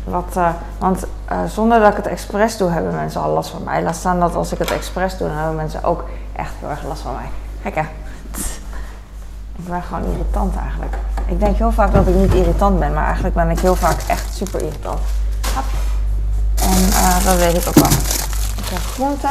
Wat, 0.05 0.37
uh, 0.37 0.49
want 0.79 1.05
uh, 1.33 1.45
zonder 1.45 1.81
dat 1.81 1.91
ik 1.91 1.97
het 1.97 2.07
expres 2.07 2.57
doe, 2.57 2.71
hebben 2.71 2.95
mensen 2.95 3.21
al 3.21 3.33
last 3.33 3.51
van 3.51 3.65
mij. 3.65 3.83
Laat 3.83 3.97
staan 3.97 4.21
dat 4.21 4.35
als 4.35 4.53
ik 4.53 4.59
het 4.59 4.71
expres 4.71 5.19
doe, 5.19 5.29
dan 5.29 5.37
hebben 5.37 5.57
mensen 5.57 5.85
ook 5.85 6.05
echt 6.33 6.53
heel 6.59 6.69
erg 6.69 6.85
last 6.85 7.03
van 7.03 7.15
mij. 7.15 7.29
Hè. 7.63 7.81
Ik 9.57 9.69
ben 9.69 9.83
gewoon 9.83 10.05
irritant 10.05 10.57
eigenlijk. 10.57 10.97
Ik 11.27 11.41
denk 11.41 11.57
heel 11.57 11.73
vaak 11.73 11.93
dat 11.93 12.07
ik 12.07 12.15
niet 12.15 12.35
irritant 12.35 12.79
ben, 12.79 12.95
maar 12.95 13.05
eigenlijk 13.05 13.35
ben 13.35 13.51
ik 13.51 13.59
heel 13.59 13.77
vaak 13.77 13.97
echt 14.07 14.35
super 14.35 14.61
irritant. 14.63 15.01
Hap. 15.55 15.65
En 16.55 16.91
dat 17.25 17.37
weet 17.37 17.57
ik 17.57 17.69
ook 17.69 17.75
wel. 17.75 17.91
Ik 18.57 18.69
heb 18.71 18.83
groenten. 18.95 19.31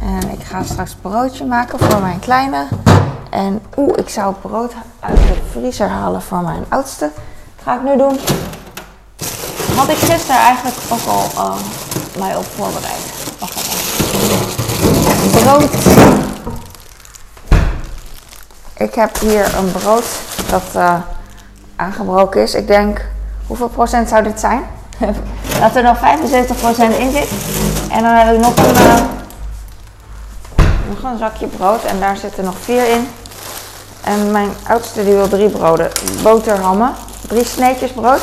En 0.00 0.30
ik 0.30 0.44
ga 0.46 0.62
straks 0.62 0.96
broodje 1.00 1.44
maken 1.44 1.78
voor 1.78 2.00
mijn 2.00 2.18
kleine. 2.18 2.66
En 3.30 3.62
oeh, 3.76 3.98
ik 3.98 4.08
zou 4.08 4.34
brood 4.40 4.72
uit 5.00 5.16
de 5.16 5.36
vriezer 5.50 5.88
halen 5.88 6.22
voor 6.22 6.40
mijn 6.40 6.64
oudste. 6.68 7.10
Dat 7.56 7.64
ga 7.64 7.74
ik 7.74 7.82
nu 7.82 7.96
doen. 7.96 8.18
Had 9.76 9.88
ik 9.88 9.96
gisteren 9.96 10.40
eigenlijk 10.40 10.76
ook 10.90 11.06
al 11.06 11.24
uh, 11.34 11.52
mij 12.18 12.36
op 12.36 12.44
voorbereid. 12.56 13.02
Wacht 13.38 13.56
even. 13.56 13.78
Brood. 15.42 15.70
Ik 18.76 18.94
heb 18.94 19.18
hier 19.18 19.54
een 19.54 19.72
brood 19.72 20.04
dat 20.50 20.62
uh, 20.76 20.94
aangebroken 21.76 22.42
is. 22.42 22.54
Ik 22.54 22.66
denk, 22.66 23.04
hoeveel 23.46 23.68
procent 23.68 24.08
zou 24.08 24.22
dit 24.22 24.40
zijn? 24.40 24.62
dat 25.60 25.76
er 25.76 25.82
nog 25.82 25.98
75 25.98 26.56
procent 26.56 26.94
in 26.94 27.12
zit. 27.12 27.28
En 27.90 28.02
dan 28.02 28.14
heb 28.14 28.34
ik 28.34 28.40
nog 28.40 28.56
een... 28.56 29.08
Nog 30.88 31.12
een 31.12 31.18
zakje 31.18 31.46
brood 31.46 31.84
en 31.84 32.00
daar 32.00 32.16
zitten 32.16 32.44
nog 32.44 32.54
vier 32.60 32.88
in. 32.90 33.08
En 34.04 34.30
mijn 34.30 34.48
oudste 34.68 35.04
die 35.04 35.14
wil 35.14 35.28
drie 35.28 35.48
broden. 35.48 35.90
Boterhammen, 36.22 36.92
drie 37.28 37.44
sneetjes 37.44 37.92
brood. 37.92 38.20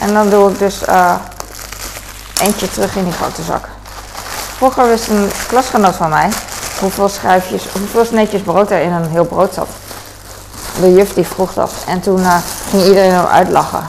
En 0.00 0.12
dan 0.12 0.30
doe 0.30 0.50
ik 0.50 0.58
dus 0.58 0.82
uh, 0.88 1.14
eentje 2.42 2.70
terug 2.70 2.96
in 2.96 3.04
die 3.04 3.12
grote 3.12 3.42
zak. 3.42 3.68
Vroeger 4.56 4.88
wist 4.88 5.08
een 5.08 5.30
klasgenoot 5.48 5.94
van 5.94 6.10
mij 6.10 6.28
hoeveel 6.80 7.08
schijfjes, 7.08 7.68
hoeveel 7.72 8.04
sneetjes 8.04 8.42
brood 8.42 8.70
er 8.70 8.80
in 8.80 8.92
een 8.92 9.08
heel 9.08 9.24
brood 9.24 9.54
zat. 9.54 9.68
De 10.80 10.92
juf 10.92 11.14
die 11.14 11.26
vroeg 11.26 11.52
dat. 11.52 11.72
En 11.86 12.00
toen 12.00 12.20
uh, 12.20 12.36
ging 12.70 12.84
iedereen 12.84 13.12
hem 13.12 13.26
uitlachen. 13.26 13.82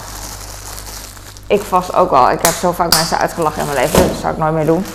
Ik 1.47 1.61
vast 1.61 1.95
ook 1.95 2.09
wel. 2.09 2.31
Ik 2.31 2.41
heb 2.41 2.53
zo 2.53 2.71
vaak 2.71 2.95
mensen 2.95 3.17
uitgelachen 3.17 3.61
in 3.61 3.67
mijn 3.67 3.79
leven. 3.79 4.07
Dat 4.07 4.17
zou 4.21 4.33
ik 4.33 4.39
nooit 4.39 4.53
meer 4.53 4.65
doen. 4.65 4.85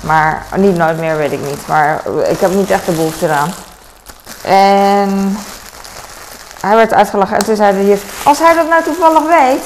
Maar 0.00 0.46
niet 0.56 0.76
nooit 0.76 0.98
meer, 0.98 1.16
weet 1.16 1.32
ik 1.32 1.40
niet. 1.40 1.66
Maar 1.66 2.02
ik 2.28 2.40
heb 2.40 2.50
niet 2.50 2.70
echt 2.70 2.86
de 2.86 2.92
behoefte 2.92 3.26
eraan. 3.26 3.52
En 4.42 5.38
hij 6.60 6.76
werd 6.76 6.94
uitgelachen. 6.94 7.36
En 7.36 7.44
toen 7.44 7.56
zei 7.56 7.76
de 7.76 7.86
juf, 7.86 8.04
als 8.24 8.38
hij 8.38 8.54
dat 8.54 8.68
nou 8.68 8.82
toevallig 8.82 9.22
weet. 9.22 9.64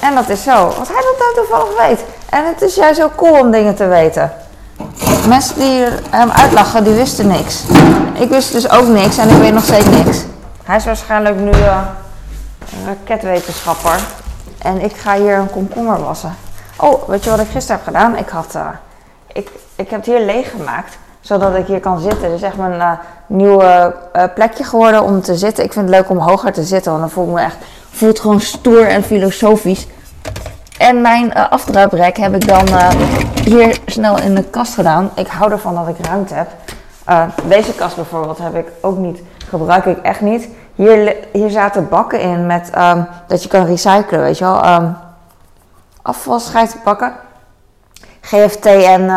En 0.00 0.14
dat 0.14 0.28
is 0.28 0.42
zo. 0.42 0.74
Als 0.78 0.88
hij 0.88 1.02
dat 1.02 1.18
nou 1.18 1.34
toevallig 1.34 1.86
weet. 1.86 2.00
En 2.28 2.46
het 2.46 2.62
is 2.62 2.74
juist 2.74 3.00
zo 3.00 3.10
cool 3.16 3.38
om 3.38 3.50
dingen 3.50 3.74
te 3.74 3.86
weten. 3.86 4.32
Mensen 5.26 5.54
die 5.58 5.84
hem 6.10 6.30
uitlachen, 6.30 6.84
die 6.84 6.94
wisten 6.94 7.26
niks. 7.26 7.62
Ik 8.18 8.28
wist 8.28 8.52
dus 8.52 8.70
ook 8.70 8.86
niks 8.86 9.18
en 9.18 9.28
ik 9.28 9.36
weet 9.36 9.52
nog 9.52 9.64
steeds 9.64 9.88
niks. 9.88 10.24
Hij 10.64 10.76
is 10.76 10.84
waarschijnlijk 10.84 11.36
nu 11.36 11.50
uh, 11.50 11.78
raketwetenschapper. 12.86 14.00
En 14.58 14.80
ik 14.80 14.96
ga 14.96 15.16
hier 15.16 15.38
een 15.38 15.50
komkommer 15.50 16.04
wassen. 16.04 16.34
Oh, 16.76 17.08
weet 17.08 17.24
je 17.24 17.30
wat 17.30 17.40
ik 17.40 17.48
gisteren 17.50 17.80
heb 17.84 17.94
gedaan? 17.94 18.16
Ik, 18.16 18.28
had, 18.28 18.52
uh, 18.56 18.66
ik, 19.32 19.50
ik 19.74 19.90
heb 19.90 19.98
het 19.98 20.06
hier 20.06 20.24
leeg 20.24 20.50
gemaakt, 20.50 20.98
zodat 21.20 21.54
ik 21.54 21.66
hier 21.66 21.80
kan 21.80 22.00
zitten. 22.00 22.22
Dit 22.22 22.32
is 22.32 22.42
echt 22.42 22.56
mijn 22.56 22.74
uh, 22.74 22.90
nieuwe 23.26 23.94
plekje 24.34 24.64
geworden 24.64 25.02
om 25.02 25.20
te 25.20 25.36
zitten. 25.36 25.64
Ik 25.64 25.72
vind 25.72 25.88
het 25.88 25.94
leuk 25.94 26.10
om 26.10 26.18
hoger 26.18 26.52
te 26.52 26.64
zitten, 26.64 26.90
want 26.90 27.02
dan 27.02 27.12
voel 27.12 27.26
ik 27.26 27.34
me 27.34 27.40
echt... 27.40 27.56
voel 27.90 28.08
het 28.08 28.20
gewoon 28.20 28.40
stoer 28.40 28.86
en 28.86 29.02
filosofisch. 29.02 29.86
En 30.78 31.00
mijn 31.00 31.32
uh, 31.36 32.06
heb 32.12 32.34
ik 32.34 32.48
dan 32.48 32.68
uh, 32.68 32.88
hier 33.44 33.78
snel 33.86 34.20
in 34.20 34.34
de 34.34 34.42
kast 34.42 34.74
gedaan. 34.74 35.10
Ik 35.14 35.26
hou 35.26 35.52
ervan 35.52 35.74
dat 35.74 35.88
ik 35.88 36.06
ruimte 36.06 36.34
heb. 36.34 36.48
Uh, 37.08 37.22
deze 37.48 37.74
kast 37.74 37.96
bijvoorbeeld 37.96 38.38
heb 38.38 38.54
ik 38.54 38.66
ook 38.80 38.96
niet, 38.96 39.22
gebruik 39.48 39.84
ik 39.84 39.98
echt 39.98 40.20
niet. 40.20 40.48
Hier, 40.74 41.16
hier 41.32 41.50
zaten 41.50 41.88
bakken 41.88 42.20
in 42.20 42.46
met 42.46 42.70
um, 42.78 43.06
dat 43.26 43.42
je 43.42 43.48
kan 43.48 43.64
recyclen, 43.64 44.20
weet 44.20 44.38
je 44.38 44.44
wel. 44.44 44.66
Um, 44.66 44.96
afvalscheidbakken. 46.02 47.12
GFT 48.20 48.66
en 48.66 49.12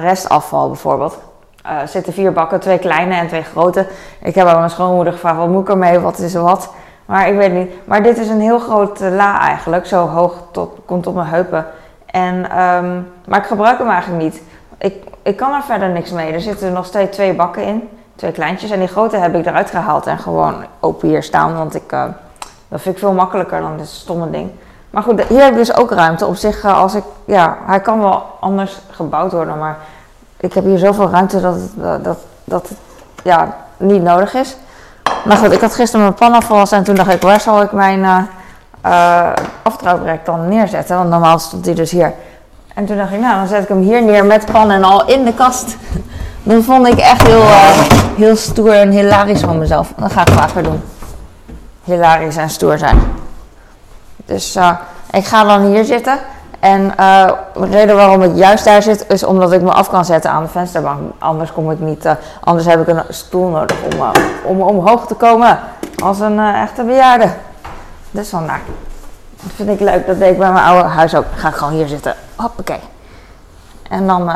restafval 0.00 0.68
bijvoorbeeld. 0.68 1.18
Er 1.62 1.88
zitten 1.88 2.12
vier 2.12 2.32
bakken, 2.32 2.60
twee 2.60 2.78
kleine 2.78 3.14
en 3.14 3.28
twee 3.28 3.42
grote. 3.42 3.86
Ik 4.22 4.34
heb 4.34 4.46
aan 4.46 4.58
mijn 4.58 4.70
schoonmoeder 4.70 5.12
gevraagd, 5.12 5.36
wat 5.36 5.48
moet 5.48 5.62
ik 5.62 5.68
ermee, 5.68 5.98
wat 5.98 6.18
is 6.18 6.34
wat? 6.34 6.70
Maar 7.10 7.28
ik 7.28 7.36
weet 7.36 7.52
niet. 7.52 7.70
Maar 7.84 8.02
dit 8.02 8.18
is 8.18 8.28
een 8.28 8.40
heel 8.40 8.58
groot 8.58 9.00
la 9.00 9.40
eigenlijk. 9.40 9.86
Zo 9.86 10.06
hoog 10.06 10.34
tot, 10.50 10.78
komt 10.84 11.06
op 11.06 11.14
mijn 11.14 11.26
heupen. 11.26 11.66
En, 12.06 12.34
um, 12.34 13.12
maar 13.26 13.38
ik 13.38 13.46
gebruik 13.46 13.78
hem 13.78 13.88
eigenlijk 13.88 14.22
niet. 14.22 14.42
Ik, 14.78 14.94
ik 15.22 15.36
kan 15.36 15.54
er 15.54 15.62
verder 15.62 15.88
niks 15.88 16.10
mee. 16.10 16.32
Er 16.32 16.40
zitten 16.40 16.72
nog 16.72 16.86
steeds 16.86 17.16
twee 17.16 17.34
bakken 17.34 17.62
in. 17.62 17.88
Twee 18.14 18.32
kleintjes. 18.32 18.70
En 18.70 18.78
die 18.78 18.88
grote 18.88 19.16
heb 19.16 19.34
ik 19.34 19.46
eruit 19.46 19.70
gehaald 19.70 20.06
en 20.06 20.18
gewoon 20.18 20.54
open 20.80 21.08
hier 21.08 21.22
staan. 21.22 21.56
Want 21.56 21.74
ik, 21.74 21.92
uh, 21.92 22.04
dat 22.68 22.80
vind 22.80 22.94
ik 22.94 23.00
veel 23.00 23.12
makkelijker 23.12 23.60
dan 23.60 23.76
dit 23.76 23.88
stomme 23.88 24.30
ding. 24.30 24.50
Maar 24.90 25.02
goed, 25.02 25.22
hier 25.22 25.42
heb 25.42 25.50
ik 25.50 25.56
dus 25.56 25.76
ook 25.76 25.90
ruimte. 25.90 26.26
Op 26.26 26.36
zich, 26.36 26.64
uh, 26.64 26.80
als 26.80 26.94
ik, 26.94 27.04
ja, 27.24 27.56
hij 27.66 27.80
kan 27.80 28.00
wel 28.00 28.26
anders 28.40 28.80
gebouwd 28.90 29.32
worden. 29.32 29.58
Maar 29.58 29.78
ik 30.36 30.52
heb 30.52 30.64
hier 30.64 30.78
zoveel 30.78 31.10
ruimte 31.10 31.40
dat 31.40 31.54
het, 31.54 32.04
dat, 32.04 32.18
dat 32.44 32.70
ja, 33.22 33.56
niet 33.76 34.02
nodig 34.02 34.34
is. 34.34 34.56
Maar 35.24 35.36
goed, 35.36 35.52
ik 35.52 35.60
had 35.60 35.74
gisteren 35.74 36.00
mijn 36.00 36.14
pan 36.14 36.32
afgewassen 36.32 36.78
en 36.78 36.84
toen 36.84 36.94
dacht 36.94 37.12
ik, 37.12 37.22
waar 37.22 37.40
zal 37.40 37.62
ik 37.62 37.72
mijn 37.72 38.00
uh, 38.86 39.32
dan 40.24 40.48
neerzetten? 40.48 40.96
Want 40.96 41.10
normaal 41.10 41.38
stond 41.38 41.64
die 41.64 41.74
dus 41.74 41.90
hier. 41.90 42.12
En 42.74 42.86
toen 42.86 42.96
dacht 42.96 43.12
ik, 43.12 43.20
nou, 43.20 43.34
dan 43.34 43.46
zet 43.46 43.62
ik 43.62 43.68
hem 43.68 43.80
hier 43.80 44.02
neer 44.02 44.24
met 44.24 44.44
pan 44.52 44.70
en 44.70 44.84
al 44.84 45.06
in 45.06 45.24
de 45.24 45.34
kast. 45.34 45.76
Dat 46.42 46.64
vond 46.64 46.86
ik 46.86 46.98
echt 46.98 47.26
heel, 47.26 47.42
uh, 47.42 47.80
heel 48.16 48.36
stoer 48.36 48.72
en 48.72 48.90
hilarisch 48.90 49.40
van 49.40 49.58
mezelf. 49.58 49.92
Dat 49.96 50.12
ga 50.12 50.20
ik 50.20 50.28
vaker 50.28 50.62
doen. 50.62 50.82
Hilarisch 51.84 52.36
en 52.36 52.50
stoer 52.50 52.78
zijn. 52.78 52.98
Dus 54.24 54.56
ik 55.10 55.24
ga 55.24 55.44
dan 55.44 55.64
hier 55.64 55.84
zitten. 55.84 56.18
En 56.60 56.92
uh, 57.00 57.32
de 57.54 57.66
reden 57.70 57.96
waarom 57.96 58.22
ik 58.22 58.36
juist 58.36 58.64
daar 58.64 58.82
zit, 58.82 59.04
is 59.08 59.24
omdat 59.24 59.52
ik 59.52 59.62
me 59.62 59.72
af 59.72 59.90
kan 59.90 60.04
zetten 60.04 60.30
aan 60.30 60.42
de 60.42 60.48
vensterbank. 60.48 61.00
Anders 61.18 61.52
kom 61.52 61.70
ik 61.70 61.80
niet, 61.80 62.04
uh, 62.04 62.12
anders 62.40 62.66
heb 62.66 62.80
ik 62.80 62.86
een 62.86 63.02
stoel 63.08 63.48
nodig 63.48 63.76
om, 63.92 64.00
uh, 64.00 64.10
om 64.44 64.60
omhoog 64.60 65.06
te 65.06 65.14
komen. 65.14 65.58
Als 66.02 66.20
een 66.20 66.38
echte 66.38 66.82
bejaarde. 66.82 67.28
Dus 68.10 68.28
vandaar. 68.28 68.60
Dat 69.40 69.52
vind 69.54 69.68
ik 69.68 69.80
leuk. 69.80 70.06
Dat 70.06 70.18
deed 70.18 70.30
ik 70.30 70.38
bij 70.38 70.52
mijn 70.52 70.64
oude 70.64 70.88
huis 70.88 71.14
ook. 71.14 71.24
Ga 71.34 71.48
ik 71.48 71.54
gewoon 71.54 71.72
hier 71.72 71.88
zitten. 71.88 72.14
Hoppakee. 72.36 72.80
En 73.90 74.06
dan, 74.06 74.30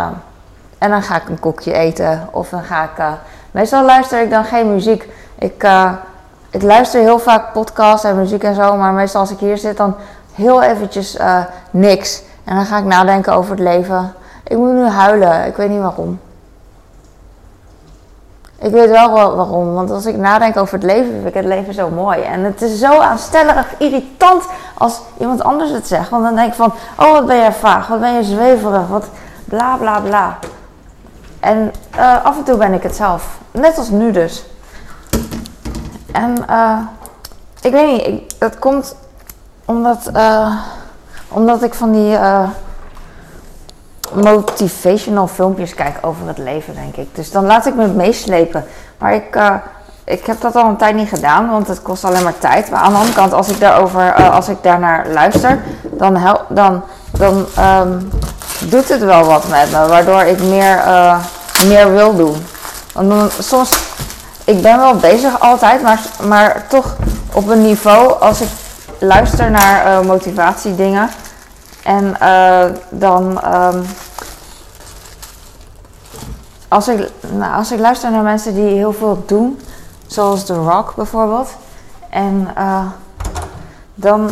en 0.78 0.90
dan 0.90 1.02
ga 1.02 1.16
ik 1.16 1.28
een 1.28 1.40
koekje 1.40 1.72
eten. 1.72 2.28
Of 2.30 2.48
dan 2.48 2.62
ga 2.62 2.82
ik. 2.82 3.04
meestal 3.50 3.84
luister 3.84 4.22
ik 4.22 4.30
dan 4.30 4.44
geen 4.44 4.72
muziek. 4.74 5.08
Ik, 5.38 5.68
ik 6.50 6.62
luister 6.62 7.00
heel 7.00 7.18
vaak 7.18 7.52
podcasts 7.52 8.04
en 8.04 8.16
muziek 8.16 8.42
en 8.42 8.54
zo. 8.54 8.76
Maar 8.76 8.92
meestal 8.92 9.20
als 9.20 9.30
ik 9.30 9.38
hier 9.38 9.58
zit, 9.58 9.76
dan 9.76 9.94
heel 10.34 10.62
eventjes 10.62 11.16
uh, 11.16 11.44
niks. 11.70 12.22
En 12.44 12.56
dan 12.56 12.64
ga 12.64 12.78
ik 12.78 12.84
nadenken 12.84 13.32
over 13.32 13.50
het 13.50 13.60
leven. 13.60 14.14
Ik 14.44 14.56
moet 14.56 14.72
nu 14.72 14.86
huilen. 14.86 15.46
Ik 15.46 15.56
weet 15.56 15.68
niet 15.68 15.80
waarom. 15.80 16.20
Ik 18.58 18.70
weet 18.70 18.90
wel 18.90 19.10
waarom. 19.10 19.74
Want 19.74 19.90
als 19.90 20.06
ik 20.06 20.16
nadenk 20.16 20.56
over 20.56 20.74
het 20.74 20.82
leven, 20.82 21.12
vind 21.12 21.26
ik 21.26 21.34
het 21.34 21.44
leven 21.44 21.74
zo 21.74 21.88
mooi. 21.88 22.20
En 22.20 22.44
het 22.44 22.62
is 22.62 22.78
zo 22.78 22.98
aanstellerig 22.98 23.74
irritant 23.78 24.44
als 24.78 25.00
iemand 25.18 25.42
anders 25.42 25.70
het 25.70 25.86
zegt. 25.86 26.08
Want 26.08 26.24
dan 26.24 26.34
denk 26.34 26.48
ik 26.48 26.54
van, 26.54 26.72
oh 26.98 27.12
wat 27.12 27.26
ben 27.26 27.36
jij 27.36 27.52
vaag, 27.52 27.86
wat 27.86 28.00
ben 28.00 28.14
je 28.14 28.22
zweverig, 28.22 28.88
wat 28.88 29.06
bla 29.44 29.76
bla 29.76 30.00
bla. 30.00 30.38
En 31.40 31.72
uh, 31.96 32.24
af 32.24 32.36
en 32.36 32.44
toe 32.44 32.56
ben 32.56 32.72
ik 32.72 32.82
het 32.82 32.96
zelf. 32.96 33.38
Net 33.50 33.78
als 33.78 33.88
nu 33.88 34.10
dus. 34.10 34.44
En 36.12 36.34
uh, 36.50 36.78
ik 37.60 37.72
weet 37.72 38.06
niet, 38.06 38.34
dat 38.38 38.58
komt 38.58 38.96
omdat, 39.64 40.11
uh, 40.16 40.56
omdat 41.28 41.62
ik 41.62 41.75
van 41.75 41.92
die 41.92 42.12
uh, 42.12 42.49
motivational 44.12 45.26
filmpjes 45.26 45.75
kijk 45.75 45.99
over 46.00 46.26
het 46.26 46.38
leven, 46.38 46.75
denk 46.75 46.97
ik. 46.97 47.14
Dus 47.14 47.30
dan 47.30 47.47
laat 47.47 47.66
ik 47.66 47.75
me 47.75 47.87
meeslepen. 47.87 48.64
Maar 48.99 49.14
ik, 49.14 49.37
uh, 49.37 49.54
ik 50.04 50.26
heb 50.26 50.40
dat 50.40 50.56
al 50.56 50.68
een 50.68 50.76
tijd 50.76 50.94
niet 50.94 51.09
gedaan, 51.09 51.50
want 51.50 51.68
het 51.68 51.83
kost 51.83 52.04
alleen 52.04 52.23
maar 52.23 52.38
tijd. 52.38 52.71
Maar 52.71 52.80
aan 52.80 52.92
de 52.92 52.99
andere 52.99 53.14
kant, 53.14 53.33
als 53.33 53.49
ik 53.49 53.61
daarover, 53.61 54.14
als 54.30 54.49
ik 54.49 54.62
daarnaar 54.62 55.09
luister, 55.09 55.62
dan, 55.83 56.16
help, 56.16 56.44
dan, 56.49 56.83
dan 57.18 57.47
um, 57.59 58.11
doet 58.68 58.88
het 58.88 59.04
wel 59.04 59.25
wat 59.25 59.49
met 59.49 59.71
me. 59.71 59.87
Waardoor 59.87 60.23
ik 60.23 60.42
meer, 60.42 60.83
meer 61.66 61.92
wil 61.92 62.16
doen. 62.16 62.47
Want 62.92 63.33
soms, 63.38 63.71
ik 64.44 64.62
ben 64.62 64.78
wel 64.78 64.97
bezig 64.97 65.40
altijd, 65.40 65.83
maar, 65.83 66.00
maar 66.28 66.66
toch 66.68 66.97
op 67.33 67.49
een 67.49 67.62
niveau 67.62 68.21
als 68.21 68.40
ik 68.40 68.49
luister 69.04 69.50
naar 69.50 69.87
uh, 69.87 70.06
motivatiedingen. 70.06 71.08
En 71.82 72.16
uh, 72.23 72.64
dan. 72.90 73.40
Um, 73.54 73.84
als, 76.68 76.88
ik, 76.88 77.11
nou, 77.32 77.54
als 77.54 77.73
ik 77.73 77.78
luister 77.78 78.11
naar 78.11 78.23
mensen 78.23 78.54
die 78.54 78.76
heel 78.76 78.92
veel 78.92 79.23
doen, 79.26 79.61
zoals 80.06 80.44
The 80.44 80.54
Rock 80.54 80.94
bijvoorbeeld. 80.94 81.49
En 82.11 82.49
uh, 82.58 82.87
dan, 83.94 84.30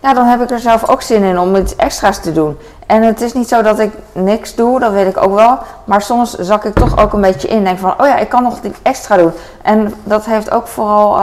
ja, 0.00 0.14
dan 0.14 0.26
heb 0.26 0.42
ik 0.42 0.50
er 0.50 0.60
zelf 0.60 0.88
ook 0.88 1.02
zin 1.02 1.22
in 1.22 1.38
om 1.38 1.56
iets 1.56 1.76
extra's 1.76 2.20
te 2.20 2.32
doen. 2.32 2.58
En 2.86 3.02
het 3.02 3.20
is 3.20 3.32
niet 3.32 3.48
zo 3.48 3.62
dat 3.62 3.78
ik 3.78 3.92
niks 4.12 4.54
doe, 4.54 4.80
dat 4.80 4.92
weet 4.92 5.08
ik 5.08 5.22
ook 5.22 5.34
wel. 5.34 5.58
Maar 5.84 6.02
soms 6.02 6.34
zak 6.34 6.64
ik 6.64 6.74
toch 6.74 6.98
ook 6.98 7.12
een 7.12 7.20
beetje 7.20 7.48
in. 7.48 7.64
Denk 7.64 7.78
van, 7.78 8.00
oh 8.00 8.06
ja, 8.06 8.16
ik 8.16 8.28
kan 8.28 8.42
nog 8.42 8.58
iets 8.62 8.78
extra 8.82 9.16
doen. 9.16 9.32
En 9.62 9.94
dat 10.04 10.24
heeft 10.24 10.50
ook 10.50 10.66
vooral 10.66 11.20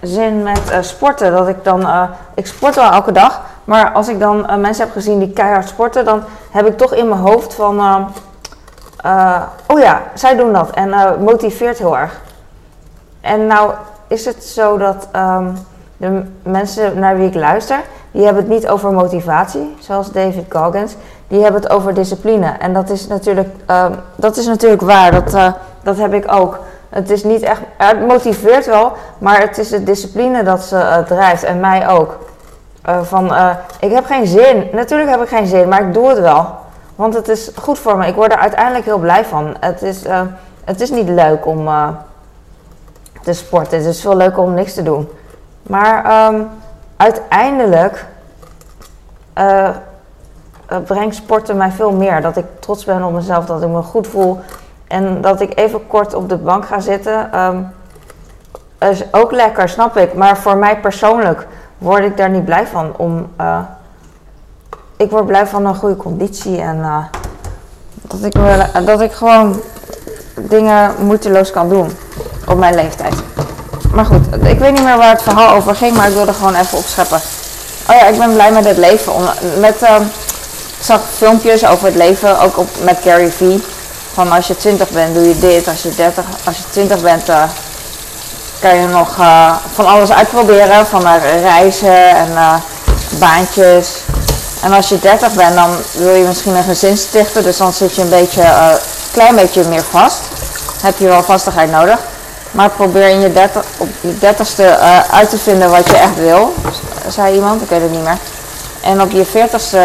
zin 0.00 0.42
met 0.42 0.60
uh, 0.70 0.76
sporten. 0.80 1.32
Dat 1.32 1.48
ik 1.48 1.64
dan, 1.64 1.80
uh, 1.80 2.02
ik 2.34 2.46
sport 2.46 2.74
wel 2.74 2.92
elke 2.92 3.12
dag, 3.12 3.40
maar 3.64 3.92
als 3.92 4.08
ik 4.08 4.20
dan 4.20 4.38
uh, 4.38 4.56
mensen 4.56 4.84
heb 4.84 4.92
gezien 4.92 5.18
die 5.18 5.32
keihard 5.32 5.68
sporten, 5.68 6.04
dan 6.04 6.22
heb 6.50 6.66
ik 6.66 6.76
toch 6.76 6.94
in 6.94 7.08
mijn 7.08 7.20
hoofd 7.20 7.54
van, 7.54 7.80
oh 9.66 9.78
ja, 9.78 10.02
zij 10.14 10.36
doen 10.36 10.52
dat 10.52 10.70
en 10.70 11.22
motiveert 11.22 11.78
heel 11.78 11.98
erg. 11.98 12.20
En 13.20 13.46
nou 13.46 13.72
is 14.06 14.24
het 14.24 14.44
zo 14.44 14.78
dat 14.78 15.08
um, 15.16 15.58
de 15.96 16.22
mensen 16.42 16.98
naar 16.98 17.16
wie 17.16 17.26
ik 17.26 17.34
luister, 17.34 17.80
die 18.10 18.24
hebben 18.24 18.42
het 18.42 18.52
niet 18.52 18.68
over 18.68 18.92
motivatie, 18.92 19.76
zoals 19.78 20.12
David 20.12 20.44
Goggins. 20.48 20.94
Die 21.28 21.42
hebben 21.42 21.60
het 21.60 21.70
over 21.70 21.94
discipline. 21.94 22.46
En 22.58 22.72
dat 22.72 22.90
is 22.90 23.06
natuurlijk, 23.06 23.48
um, 23.70 23.94
dat 24.16 24.36
is 24.36 24.46
natuurlijk 24.46 24.82
waar. 24.82 25.12
Dat, 25.12 25.54
dat 25.82 25.96
heb 25.96 26.14
ik 26.14 26.32
ook. 26.32 26.58
Het 26.88 27.10
is 27.10 27.24
niet 27.24 27.42
echt, 27.42 27.60
het 27.76 28.06
motiveert 28.06 28.66
wel, 28.66 28.92
maar 29.18 29.40
het 29.40 29.58
is 29.58 29.68
de 29.68 29.82
discipline 29.82 30.42
dat 30.42 30.62
ze 30.62 30.76
uh, 30.76 30.98
drijft 30.98 31.42
en 31.42 31.60
mij 31.60 31.88
ook. 31.88 32.18
Uh, 32.88 33.02
van, 33.02 33.32
uh, 33.32 33.50
ik 33.80 33.92
heb 33.92 34.04
geen 34.04 34.26
zin. 34.26 34.68
Natuurlijk 34.72 35.10
heb 35.10 35.22
ik 35.22 35.28
geen 35.28 35.46
zin, 35.46 35.68
maar 35.68 35.82
ik 35.82 35.94
doe 35.94 36.08
het 36.08 36.18
wel. 36.18 36.54
Want 36.94 37.14
het 37.14 37.28
is 37.28 37.50
goed 37.56 37.78
voor 37.78 37.96
me. 37.96 38.06
Ik 38.06 38.14
word 38.14 38.32
er 38.32 38.38
uiteindelijk 38.38 38.84
heel 38.84 38.98
blij 38.98 39.24
van. 39.24 39.56
Het 39.60 39.82
is, 39.82 40.04
het 40.64 40.80
is 40.80 40.90
niet 40.90 41.08
leuk 41.08 41.46
om 41.46 41.68
te 43.22 43.32
sporten. 43.32 43.78
Het 43.78 43.86
is 43.86 44.00
veel 44.00 44.16
leuker 44.16 44.42
om 44.42 44.54
niks 44.54 44.74
te 44.74 44.82
doen. 44.82 45.08
Maar 45.62 46.26
um, 46.32 46.48
uiteindelijk 46.96 48.04
brengt 50.84 51.14
sporten 51.14 51.56
mij 51.56 51.70
veel 51.70 51.92
meer. 51.92 52.20
Dat 52.20 52.36
ik 52.36 52.44
trots 52.58 52.84
ben 52.84 53.04
op 53.04 53.12
mezelf, 53.12 53.46
dat 53.46 53.62
ik 53.62 53.68
me 53.68 53.82
goed 53.82 54.06
voel. 54.06 54.40
En 54.88 55.20
dat 55.20 55.40
ik 55.40 55.58
even 55.58 55.86
kort 55.86 56.14
op 56.14 56.28
de 56.28 56.36
bank 56.36 56.66
ga 56.66 56.80
zitten, 56.80 57.40
um, 57.40 57.70
is 58.90 59.02
ook 59.12 59.32
lekker, 59.32 59.68
snap 59.68 59.96
ik. 59.96 60.14
Maar 60.14 60.38
voor 60.38 60.56
mij 60.56 60.80
persoonlijk 60.80 61.46
word 61.78 62.04
ik 62.04 62.16
daar 62.16 62.30
niet 62.30 62.44
blij 62.44 62.66
van. 62.66 62.92
Om, 62.96 63.28
uh, 63.40 63.58
ik 64.96 65.10
word 65.10 65.26
blij 65.26 65.46
van 65.46 65.66
een 65.66 65.74
goede 65.74 65.96
conditie 65.96 66.60
en 66.60 66.76
uh, 66.78 67.04
dat, 68.00 68.22
ik 68.22 68.34
dat 68.86 69.00
ik 69.00 69.12
gewoon 69.12 69.60
dingen 70.34 70.94
moeiteloos 70.98 71.50
kan 71.50 71.68
doen 71.68 71.90
op 72.46 72.58
mijn 72.58 72.74
leeftijd. 72.74 73.14
Maar 73.92 74.04
goed, 74.04 74.26
ik 74.42 74.58
weet 74.58 74.72
niet 74.72 74.84
meer 74.84 74.96
waar 74.96 75.10
het 75.10 75.22
verhaal 75.22 75.56
over 75.56 75.74
ging, 75.74 75.96
maar 75.96 76.08
ik 76.08 76.14
wilde 76.14 76.32
gewoon 76.32 76.54
even 76.54 76.78
opscheppen. 76.78 77.20
Oh 77.88 77.96
ja, 77.96 78.06
ik 78.06 78.18
ben 78.18 78.32
blij 78.32 78.52
met 78.52 78.64
het 78.64 78.76
leven. 78.76 79.12
Met, 79.58 79.82
uh, 79.82 79.96
zag 80.80 81.00
filmpjes 81.00 81.66
over 81.66 81.86
het 81.86 81.94
leven, 81.94 82.40
ook 82.40 82.58
op, 82.58 82.68
met 82.82 82.98
Gary 83.02 83.30
Vee. 83.30 83.62
Van 84.18 84.32
als 84.32 84.46
je 84.46 84.56
20 84.56 84.88
bent 84.88 85.14
doe 85.14 85.28
je 85.28 85.38
dit, 85.38 85.68
als 85.68 85.82
je 85.82 85.94
30, 85.94 86.24
als 86.44 86.56
je 86.56 86.62
20 86.70 87.00
bent 87.00 87.28
uh, 87.28 87.42
kan 88.60 88.76
je 88.76 88.86
nog 88.86 89.16
uh, 89.18 89.54
van 89.74 89.86
alles 89.86 90.12
uitproberen, 90.12 90.86
van 90.86 91.02
uh, 91.02 91.40
reizen 91.40 92.08
en 92.08 92.28
baantjes. 93.18 93.88
En 94.62 94.72
als 94.72 94.88
je 94.88 94.98
30 94.98 95.32
bent 95.32 95.54
dan 95.54 95.70
wil 95.92 96.14
je 96.14 96.24
misschien 96.24 96.56
een 96.56 96.64
gezin 96.64 96.96
stichten, 96.96 97.42
dus 97.42 97.56
dan 97.56 97.72
zit 97.72 97.94
je 97.94 98.02
een 98.02 98.08
beetje, 98.08 98.42
klein 99.12 99.36
beetje 99.36 99.64
meer 99.68 99.84
vast. 99.90 100.20
Heb 100.82 100.98
je 100.98 101.06
wel 101.06 101.22
vastigheid 101.22 101.70
nodig. 101.70 101.98
Maar 102.50 102.70
probeer 102.70 103.08
in 103.08 103.20
je 103.20 103.32
30, 103.32 103.64
op 103.76 103.88
je 104.00 104.14
30ste 104.20 104.80
uit 105.10 105.30
te 105.30 105.38
vinden 105.38 105.70
wat 105.70 105.86
je 105.86 105.96
echt 105.96 106.16
wil, 106.16 106.54
zei 107.08 107.34
iemand, 107.34 107.62
ik 107.62 107.68
weet 107.68 107.82
het 107.82 107.90
niet 107.90 108.04
meer. 108.04 108.18
En 108.80 109.02
op 109.02 109.10
je 109.10 109.26
40ste 109.26 109.78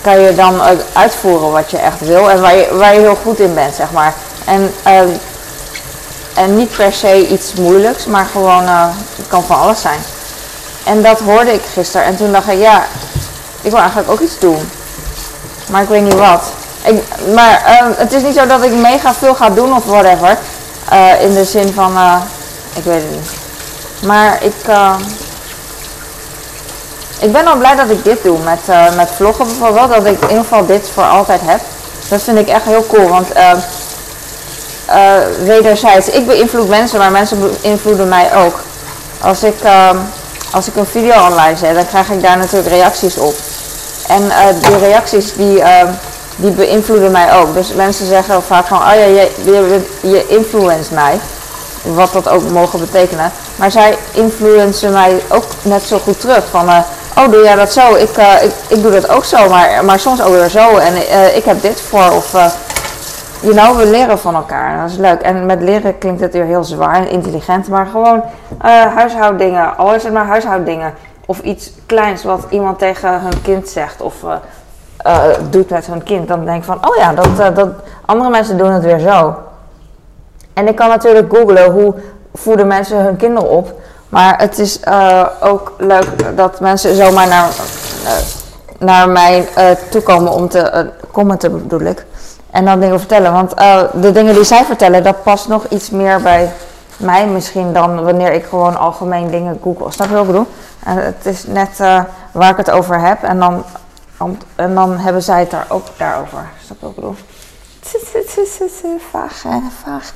kan 0.00 0.20
je 0.20 0.34
dan 0.34 0.60
uitvoeren 0.92 1.52
wat 1.52 1.70
je 1.70 1.78
echt 1.78 2.00
wil 2.00 2.30
en 2.30 2.40
waar 2.40 2.56
je, 2.56 2.68
waar 2.72 2.94
je 2.94 3.00
heel 3.00 3.18
goed 3.22 3.38
in 3.38 3.54
bent, 3.54 3.74
zeg 3.74 3.90
maar. 3.90 4.14
En, 4.44 4.74
uh, 4.86 5.00
en 6.34 6.56
niet 6.56 6.76
per 6.76 6.92
se 6.92 7.28
iets 7.28 7.52
moeilijks, 7.52 8.06
maar 8.06 8.26
gewoon, 8.32 8.62
uh, 8.62 8.86
het 9.16 9.26
kan 9.28 9.42
van 9.42 9.58
alles 9.58 9.80
zijn. 9.80 10.00
En 10.84 11.02
dat 11.02 11.20
hoorde 11.20 11.52
ik 11.52 11.62
gisteren 11.72 12.06
en 12.06 12.16
toen 12.16 12.32
dacht 12.32 12.48
ik, 12.48 12.58
ja, 12.58 12.86
ik 13.60 13.70
wil 13.70 13.80
eigenlijk 13.80 14.10
ook 14.10 14.20
iets 14.20 14.38
doen. 14.38 14.70
Maar 15.70 15.82
ik 15.82 15.88
weet 15.88 16.02
niet 16.02 16.14
wat. 16.14 16.52
Ik, 16.82 17.02
maar 17.34 17.80
uh, 17.82 17.98
het 17.98 18.12
is 18.12 18.22
niet 18.22 18.34
zo 18.34 18.46
dat 18.46 18.62
ik 18.62 18.72
mega 18.72 19.14
veel 19.14 19.34
ga 19.34 19.50
doen 19.50 19.76
of 19.76 19.84
whatever. 19.84 20.38
in 21.20 21.34
de 21.34 21.44
zin 21.44 21.72
van, 21.72 21.96
ik 22.74 22.84
weet 22.84 23.02
het 23.02 23.10
niet. 23.10 23.30
Maar 24.00 24.42
ik 24.42 24.54
ik 27.18 27.32
ben 27.32 27.46
al 27.46 27.56
blij 27.56 27.76
dat 27.76 27.90
ik 27.90 28.04
dit 28.04 28.22
doe 28.22 28.38
met, 28.38 28.60
uh, 28.68 28.94
met 28.96 29.10
vloggen 29.16 29.46
bijvoorbeeld. 29.46 29.88
Dat 29.88 30.04
ik 30.04 30.20
in 30.20 30.28
ieder 30.28 30.44
geval 30.44 30.66
dit 30.66 30.88
voor 30.94 31.04
altijd 31.04 31.40
heb. 31.44 31.60
Dat 32.08 32.22
vind 32.22 32.38
ik 32.38 32.48
echt 32.48 32.64
heel 32.64 32.86
cool. 32.86 33.08
Want 33.08 33.28
uh, 33.36 33.52
wederzijds, 35.44 36.08
ik 36.08 36.26
beïnvloed 36.26 36.68
mensen, 36.68 36.98
maar 36.98 37.10
mensen 37.10 37.50
beïnvloeden 37.60 38.08
mij 38.08 38.34
ook. 38.34 38.60
Als 39.20 39.42
ik, 39.42 39.60
ehm, 39.62 39.96
als 40.52 40.68
ik 40.68 40.76
een 40.76 40.86
video 40.86 41.26
online 41.26 41.56
zet, 41.56 41.74
dan 41.74 41.86
krijg 41.86 42.10
ik 42.10 42.22
daar 42.22 42.36
natuurlijk 42.36 42.68
reacties 42.68 43.16
op. 43.18 43.34
En 44.08 44.22
die 44.60 44.78
reacties 44.78 45.34
die, 45.34 45.62
ehm, 45.62 45.86
die 46.36 46.50
beïnvloeden 46.50 47.10
mij 47.10 47.34
ook. 47.34 47.54
Dus 47.54 47.72
mensen 47.72 48.06
zeggen 48.06 48.42
vaak 48.42 48.66
van, 48.66 48.78
oh 48.78 48.94
ja, 48.94 49.04
je, 49.04 49.30
je, 49.44 49.86
je 50.00 50.26
influenced 50.26 50.90
mij. 50.90 51.20
Wat 51.82 52.12
dat 52.12 52.28
ook 52.28 52.50
mogen 52.50 52.80
betekenen. 52.80 53.32
Maar 53.56 53.70
zij 53.70 53.98
influencen 54.12 54.92
mij 54.92 55.22
ook 55.28 55.44
net 55.62 55.82
zo 55.82 55.98
goed 55.98 56.20
terug. 56.20 56.44
Van, 56.50 56.84
oh 57.18 57.30
doe 57.30 57.42
jij 57.42 57.54
dat 57.54 57.72
zo? 57.72 57.94
Ik, 57.94 58.18
uh, 58.18 58.42
ik, 58.42 58.52
ik 58.68 58.82
doe 58.82 58.90
dat 58.90 59.08
ook 59.08 59.24
zo, 59.24 59.48
maar, 59.48 59.84
maar 59.84 59.98
soms 59.98 60.22
ook 60.22 60.32
weer 60.34 60.48
zo. 60.48 60.76
En 60.76 60.94
uh, 60.94 61.36
ik 61.36 61.44
heb 61.44 61.62
dit 61.62 61.80
voor. 61.80 62.10
Of, 62.10 62.34
uh, 62.34 62.46
you 63.40 63.54
know, 63.54 63.76
we 63.76 63.90
leren 63.90 64.18
van 64.18 64.34
elkaar. 64.34 64.80
Dat 64.80 64.90
is 64.90 64.96
leuk. 64.96 65.20
En 65.20 65.46
met 65.46 65.62
leren 65.62 65.98
klinkt 65.98 66.20
het 66.20 66.32
weer 66.32 66.44
heel 66.44 66.64
zwaar 66.64 66.94
en 66.94 67.10
intelligent. 67.10 67.68
Maar 67.68 67.86
gewoon 67.86 68.22
huishouddingen. 68.94 69.76
Al 69.76 69.94
is 69.94 70.10
maar 70.10 70.26
huishouddingen. 70.26 70.94
Of 71.26 71.40
iets 71.40 71.72
kleins 71.86 72.24
wat 72.24 72.46
iemand 72.50 72.78
tegen 72.78 73.20
hun 73.20 73.42
kind 73.42 73.68
zegt. 73.68 74.00
Of 74.00 74.14
doet 75.50 75.70
met 75.70 75.86
hun 75.86 76.02
kind. 76.02 76.28
Dan 76.28 76.44
denk 76.44 76.58
ik 76.58 76.64
van, 76.64 76.88
oh 76.88 76.96
ja, 76.96 77.12
dat, 77.12 77.56
dat, 77.56 77.68
andere 78.04 78.30
mensen 78.30 78.58
doen 78.58 78.72
het 78.72 78.82
weer 78.82 78.98
zo. 78.98 79.36
En 80.52 80.68
ik 80.68 80.76
kan 80.76 80.88
natuurlijk 80.88 81.36
googlen 81.36 81.70
hoe 81.70 81.94
voeden 82.34 82.66
mensen 82.66 82.98
hun 82.98 83.16
kinderen 83.16 83.50
op. 83.50 83.80
Maar 84.08 84.38
het 84.38 84.58
is 84.58 84.80
uh, 84.88 85.26
ook 85.40 85.74
leuk 85.78 86.36
dat 86.36 86.60
mensen 86.60 86.94
zomaar 86.94 87.28
naar, 87.28 87.48
uh, 88.04 88.12
naar 88.78 89.08
mij 89.08 89.48
uh, 89.58 89.70
toekomen 89.90 90.32
om 90.32 90.48
te 90.48 90.90
commenten 91.12 91.62
bedoel 91.62 91.80
ik. 91.88 92.06
En 92.50 92.64
dan 92.64 92.80
dingen 92.80 92.98
vertellen. 92.98 93.32
Want 93.32 93.50
de 94.02 94.12
dingen 94.12 94.34
die 94.34 94.44
zij 94.44 94.64
vertellen, 94.64 95.02
dat 95.02 95.22
past 95.22 95.48
nog 95.48 95.66
iets 95.68 95.90
meer 95.90 96.22
bij 96.22 96.52
mij 96.96 97.26
misschien 97.26 97.72
dan 97.72 98.04
wanneer 98.04 98.32
ik 98.32 98.44
gewoon 98.44 98.78
algemeen 98.78 99.30
dingen 99.30 99.60
google. 99.62 99.90
Snap 99.90 100.08
je 100.08 100.14
wat 100.14 100.22
ik 100.22 100.30
bedoel? 100.30 100.46
En 100.84 100.96
het 100.96 101.26
is 101.26 101.44
net 101.46 101.78
waar 102.32 102.50
ik 102.50 102.56
het 102.56 102.70
over 102.70 103.00
heb. 103.00 103.22
En 103.22 103.38
dan, 103.38 103.64
en 104.54 104.74
dan 104.74 104.98
hebben 104.98 105.22
zij 105.22 105.40
het 105.40 105.50
daar 105.50 105.66
ook 105.68 105.86
daarover. 105.96 106.48
Snap 106.64 106.76
je 106.80 106.86
wat 106.86 106.90
ik 106.90 106.96
bedoel? 106.96 107.16
Vaag, 109.10 109.44
vaag. 109.84 110.12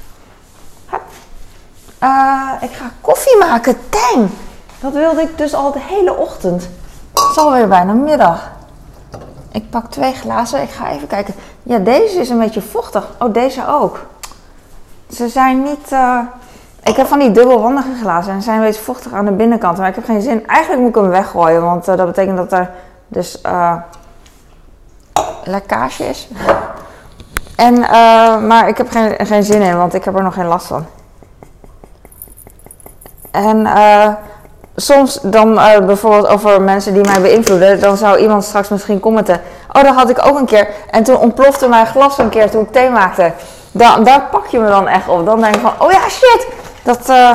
Uh, 2.03 2.51
ik 2.61 2.71
ga 2.71 2.91
koffie 3.01 3.39
maken. 3.39 3.77
Tang! 3.89 4.29
Dat 4.81 4.93
wilde 4.93 5.21
ik 5.23 5.39
dus 5.39 5.55
al 5.55 5.73
de 5.73 5.81
hele 5.81 6.17
ochtend. 6.17 6.69
Het 7.15 7.31
is 7.31 7.39
alweer 7.39 7.69
bijna 7.69 7.93
middag. 7.93 8.51
Ik 9.53 9.71
pak 9.71 9.91
twee 9.91 10.13
glazen. 10.13 10.63
Ik 10.63 10.71
ga 10.71 10.91
even 10.91 11.09
kijken. 11.09 11.35
Ja, 11.63 11.79
deze 11.79 12.21
is 12.21 12.29
een 12.29 12.39
beetje 12.39 12.63
vochtig. 12.63 13.09
Oh, 13.19 13.33
deze 13.33 13.69
ook. 13.69 13.99
Ze 15.11 15.29
zijn 15.29 15.63
niet... 15.63 15.93
Uh... 15.93 16.19
Ik 16.85 16.97
heb 16.97 17.07
van 17.07 17.19
die 17.19 17.33
dubbelwandige 17.33 17.95
glazen 18.01 18.33
en 18.33 18.39
ze 18.39 18.45
zijn 18.45 18.59
een 18.59 18.67
beetje 18.67 18.83
vochtig 18.83 19.13
aan 19.13 19.25
de 19.25 19.33
binnenkant. 19.33 19.79
Maar 19.79 19.89
ik 19.89 19.95
heb 19.95 20.05
geen 20.05 20.23
zin. 20.23 20.47
Eigenlijk 20.47 20.81
moet 20.81 20.97
ik 20.97 21.03
hem 21.03 21.09
weggooien, 21.09 21.63
want 21.63 21.89
uh, 21.89 21.97
dat 21.97 22.07
betekent 22.07 22.37
dat 22.37 22.53
er 22.53 22.71
dus 23.09 23.41
uh, 23.47 23.75
lekkage 25.45 26.05
is. 26.05 26.29
En, 27.57 27.81
maar 28.47 28.69
ik 28.69 28.77
heb 28.77 28.91
geen, 28.91 29.27
geen 29.27 29.43
zin 29.43 29.63
in, 29.63 29.77
want 29.77 29.95
ik 29.95 30.05
heb 30.05 30.17
er 30.17 30.23
nog 30.23 30.35
geen 30.35 30.47
last 30.47 30.67
van. 30.67 30.87
En 33.33 33.61
uh, 33.61 34.09
soms 34.77 35.19
dan 35.23 35.53
uh, 35.53 35.79
bijvoorbeeld 35.79 36.27
over 36.27 36.63
mensen 36.63 36.95
die 36.95 37.05
mij 37.05 37.21
beïnvloeden, 37.21 37.81
dan 37.81 37.97
zou 37.97 38.19
iemand 38.19 38.45
straks 38.45 38.69
misschien 38.69 39.01
commenten. 39.01 39.41
Oh, 39.73 39.83
dat 39.83 39.95
had 39.95 40.11
ik 40.11 40.27
ook 40.27 40.39
een 40.39 40.47
keer. 40.47 40.69
En 40.91 41.03
toen 41.03 41.17
ontplofte 41.17 41.69
mijn 41.69 41.87
glas 41.87 42.19
een 42.19 42.29
keer 42.29 42.51
toen 42.51 42.63
ik 42.63 42.73
thee 42.73 42.91
maakte. 42.91 43.33
Daar 43.73 44.29
pak 44.31 44.47
je 44.47 44.59
me 44.59 44.69
dan 44.69 44.89
echt 44.89 45.09
op. 45.09 45.27
Dan 45.27 45.41
denk 45.41 45.55
ik 45.55 45.61
van, 45.61 45.73
oh 45.79 45.91
ja, 45.91 46.09
shit, 46.09 46.47
dat, 46.83 47.09
uh, 47.11 47.31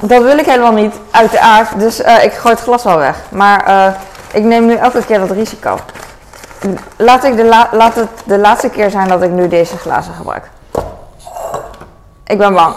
dat 0.00 0.22
wil 0.22 0.38
ik 0.38 0.46
helemaal 0.46 0.72
niet 0.72 0.94
uit 1.10 1.30
de 1.30 1.40
aard. 1.40 1.78
Dus 1.78 2.00
ik 2.00 2.32
gooi 2.32 2.54
het 2.54 2.62
glas 2.62 2.82
wel 2.82 2.98
weg. 2.98 3.16
Maar 3.28 3.94
ik 4.32 4.44
neem 4.44 4.66
nu 4.66 4.74
elke 4.74 5.04
keer 5.04 5.18
dat 5.18 5.30
risico. 5.30 5.78
Laat, 6.96 7.24
ik 7.24 7.36
de 7.36 7.44
la 7.44 7.68
laat 7.72 7.94
het 7.94 8.08
de 8.24 8.38
laatste 8.38 8.68
keer 8.68 8.90
zijn 8.90 9.08
dat 9.08 9.22
ik 9.22 9.30
nu 9.30 9.48
deze 9.48 9.76
glazen 9.76 10.14
gebruik. 10.14 10.50
Ik 12.26 12.38
ben 12.38 12.54
bang. 12.54 12.74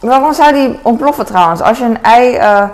Waarom 0.00 0.32
zou 0.32 0.52
die 0.52 0.80
ontploffen 0.82 1.26
trouwens? 1.26 1.60
Als 1.60 1.78
je 1.78 1.84
een 1.84 2.02
ei, 2.02 2.36
uh, 2.36 2.68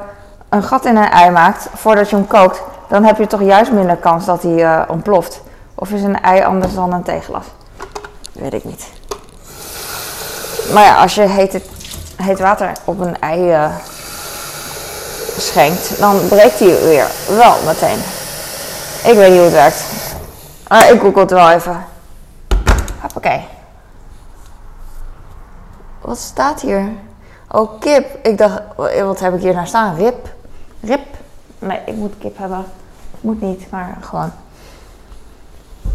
een 0.48 0.62
gat 0.62 0.84
in 0.84 0.96
een 0.96 1.10
ei 1.10 1.30
maakt 1.30 1.68
voordat 1.74 2.10
je 2.10 2.16
hem 2.16 2.26
kookt, 2.26 2.62
dan 2.88 3.04
heb 3.04 3.18
je 3.18 3.26
toch 3.26 3.42
juist 3.42 3.72
minder 3.72 3.96
kans 3.96 4.24
dat 4.24 4.42
hij 4.42 4.52
uh, 4.52 4.82
ontploft. 4.88 5.40
Of 5.74 5.90
is 5.90 6.02
een 6.02 6.20
ei 6.20 6.44
anders 6.44 6.74
dan 6.74 6.92
een 6.92 7.02
theeglas? 7.02 7.44
Weet 8.32 8.52
ik 8.52 8.64
niet. 8.64 8.86
Maar 10.72 10.84
ja, 10.84 11.00
als 11.02 11.14
je 11.14 11.22
heet, 11.22 11.52
het, 12.16 12.40
water 12.40 12.72
op 12.84 13.00
een 13.00 13.20
ei 13.20 13.50
uh, 13.50 13.70
schenkt, 15.36 15.98
dan 15.98 16.28
breekt 16.28 16.58
hij 16.58 16.82
weer 16.82 17.06
wel 17.28 17.54
meteen. 17.66 17.98
Ik 19.04 19.14
weet 19.14 19.30
niet 19.30 19.40
hoe 19.40 19.50
het 19.50 19.52
werkt. 19.52 19.84
Uh, 20.72 20.90
ik 20.90 21.00
google 21.00 21.20
het 21.20 21.30
wel 21.30 21.50
even. 21.50 21.84
Hoppakee. 23.00 23.46
Wat 26.00 26.18
staat 26.18 26.60
hier? 26.60 26.92
Oh, 27.54 27.80
kip. 27.80 28.26
Ik 28.26 28.38
dacht, 28.38 28.60
wat 29.04 29.20
heb 29.20 29.34
ik 29.34 29.40
hier 29.40 29.54
naar 29.54 29.66
staan? 29.66 29.94
Rip? 29.96 30.28
Rip? 30.80 31.06
Nee, 31.58 31.80
ik 31.86 31.96
moet 31.96 32.14
kip 32.18 32.38
hebben. 32.38 32.64
Moet 33.20 33.40
niet, 33.40 33.70
maar 33.70 33.96
gewoon. 34.00 34.32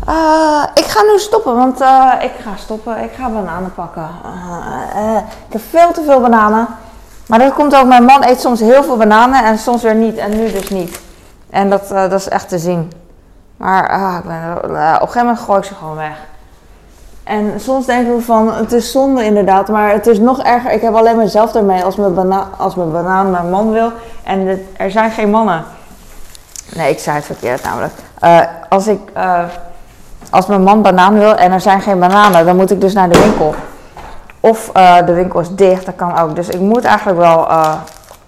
Uh, 0.08 0.63
ik 0.74 0.84
ga 0.84 1.02
nu 1.02 1.20
stoppen, 1.20 1.56
want 1.56 1.82
uh, 1.82 2.13
ik 2.22 2.32
ga 2.41 2.56
stoppen. 2.56 3.04
Ik 3.04 3.12
ga 3.12 3.30
bananen 3.30 3.74
pakken. 3.74 4.10
Uh, 4.96 5.17
ik 5.48 5.54
heb 5.54 5.62
veel 5.70 5.91
te 5.91 6.04
veel 6.04 6.22
bananen. 6.22 6.67
Maar 7.28 7.39
dat 7.39 7.54
komt 7.54 7.76
ook, 7.76 7.88
mijn 7.88 8.04
man 8.04 8.24
eet 8.24 8.41
soms 8.41 8.60
heel 8.60 8.84
veel 8.84 8.98
bananen 8.98 9.43
en 9.43 9.58
soms 9.58 9.82
weer 9.82 9.96
niet. 9.96 10.17
En 10.17 10.30
nu 10.30 10.52
dus 10.52 10.70
niet. 10.70 11.00
En 11.50 11.70
dat, 11.70 11.88
dat 11.88 12.13
is 12.13 12.30
echt 12.30 12.50
te 12.50 12.60
zien. 12.60 12.91
Maar 13.58 13.84
ik 14.17 14.24
ben, 14.24 14.58
op 14.58 14.63
een 14.63 14.98
gegeven 15.00 15.20
moment 15.20 15.39
gooi 15.39 15.60
ik 15.60 15.65
ze 15.65 15.74
gewoon 15.74 15.96
weg. 15.96 16.17
En 17.28 17.60
soms 17.60 17.86
denken 17.86 18.16
we 18.16 18.22
van, 18.22 18.54
het 18.54 18.72
is 18.72 18.92
zonde 18.92 19.26
inderdaad, 19.26 19.68
maar 19.68 19.92
het 19.92 20.08
is 20.08 20.20
nog 20.20 20.44
erger. 20.44 20.72
Ik 20.72 20.82
heb 20.82 20.96
alleen 20.96 21.18
mezelf 21.18 21.56
ermee 21.56 21.84
als 21.84 21.96
mijn, 21.96 22.13
bana 22.13 22.48
als 22.58 22.76
mijn 22.76 22.92
banaan 22.92 23.32
mijn 23.32 23.50
man 23.50 23.72
wil. 23.72 23.92
En 24.24 24.66
er 24.78 24.92
zijn 24.92 25.12
geen 25.12 25.30
mannen. 25.30 25.63
Nee, 26.76 26.92
ik 26.92 27.00
zei 27.00 27.16
het 27.16 27.26
verkeerd 27.26 27.63
namelijk. 27.63 27.94
Uh, 28.24 28.40
als, 28.70 28.88
ik, 28.88 29.00
uh, 29.18 29.44
als 30.30 30.46
mijn 30.46 30.63
man 30.63 30.82
banaan 30.82 31.20
wil 31.20 31.36
en 31.36 31.52
er 31.52 31.62
zijn 31.62 31.82
geen 31.82 32.00
bananen, 32.00 32.46
dan 32.46 32.56
moet 32.56 32.72
ik 32.72 32.82
dus 32.82 32.94
naar 32.94 33.10
de 33.10 33.20
winkel. 33.20 33.56
Of 34.40 34.72
uh, 34.78 35.06
de 35.06 35.13
winkel 35.13 35.40
is 35.40 35.50
dicht, 35.50 35.86
dat 35.86 35.96
kan 35.96 36.18
ook. 36.20 36.36
Dus 36.36 36.50
ik 36.50 36.60
moet 36.60 36.84
eigenlijk 36.84 37.18
wel 37.18 37.48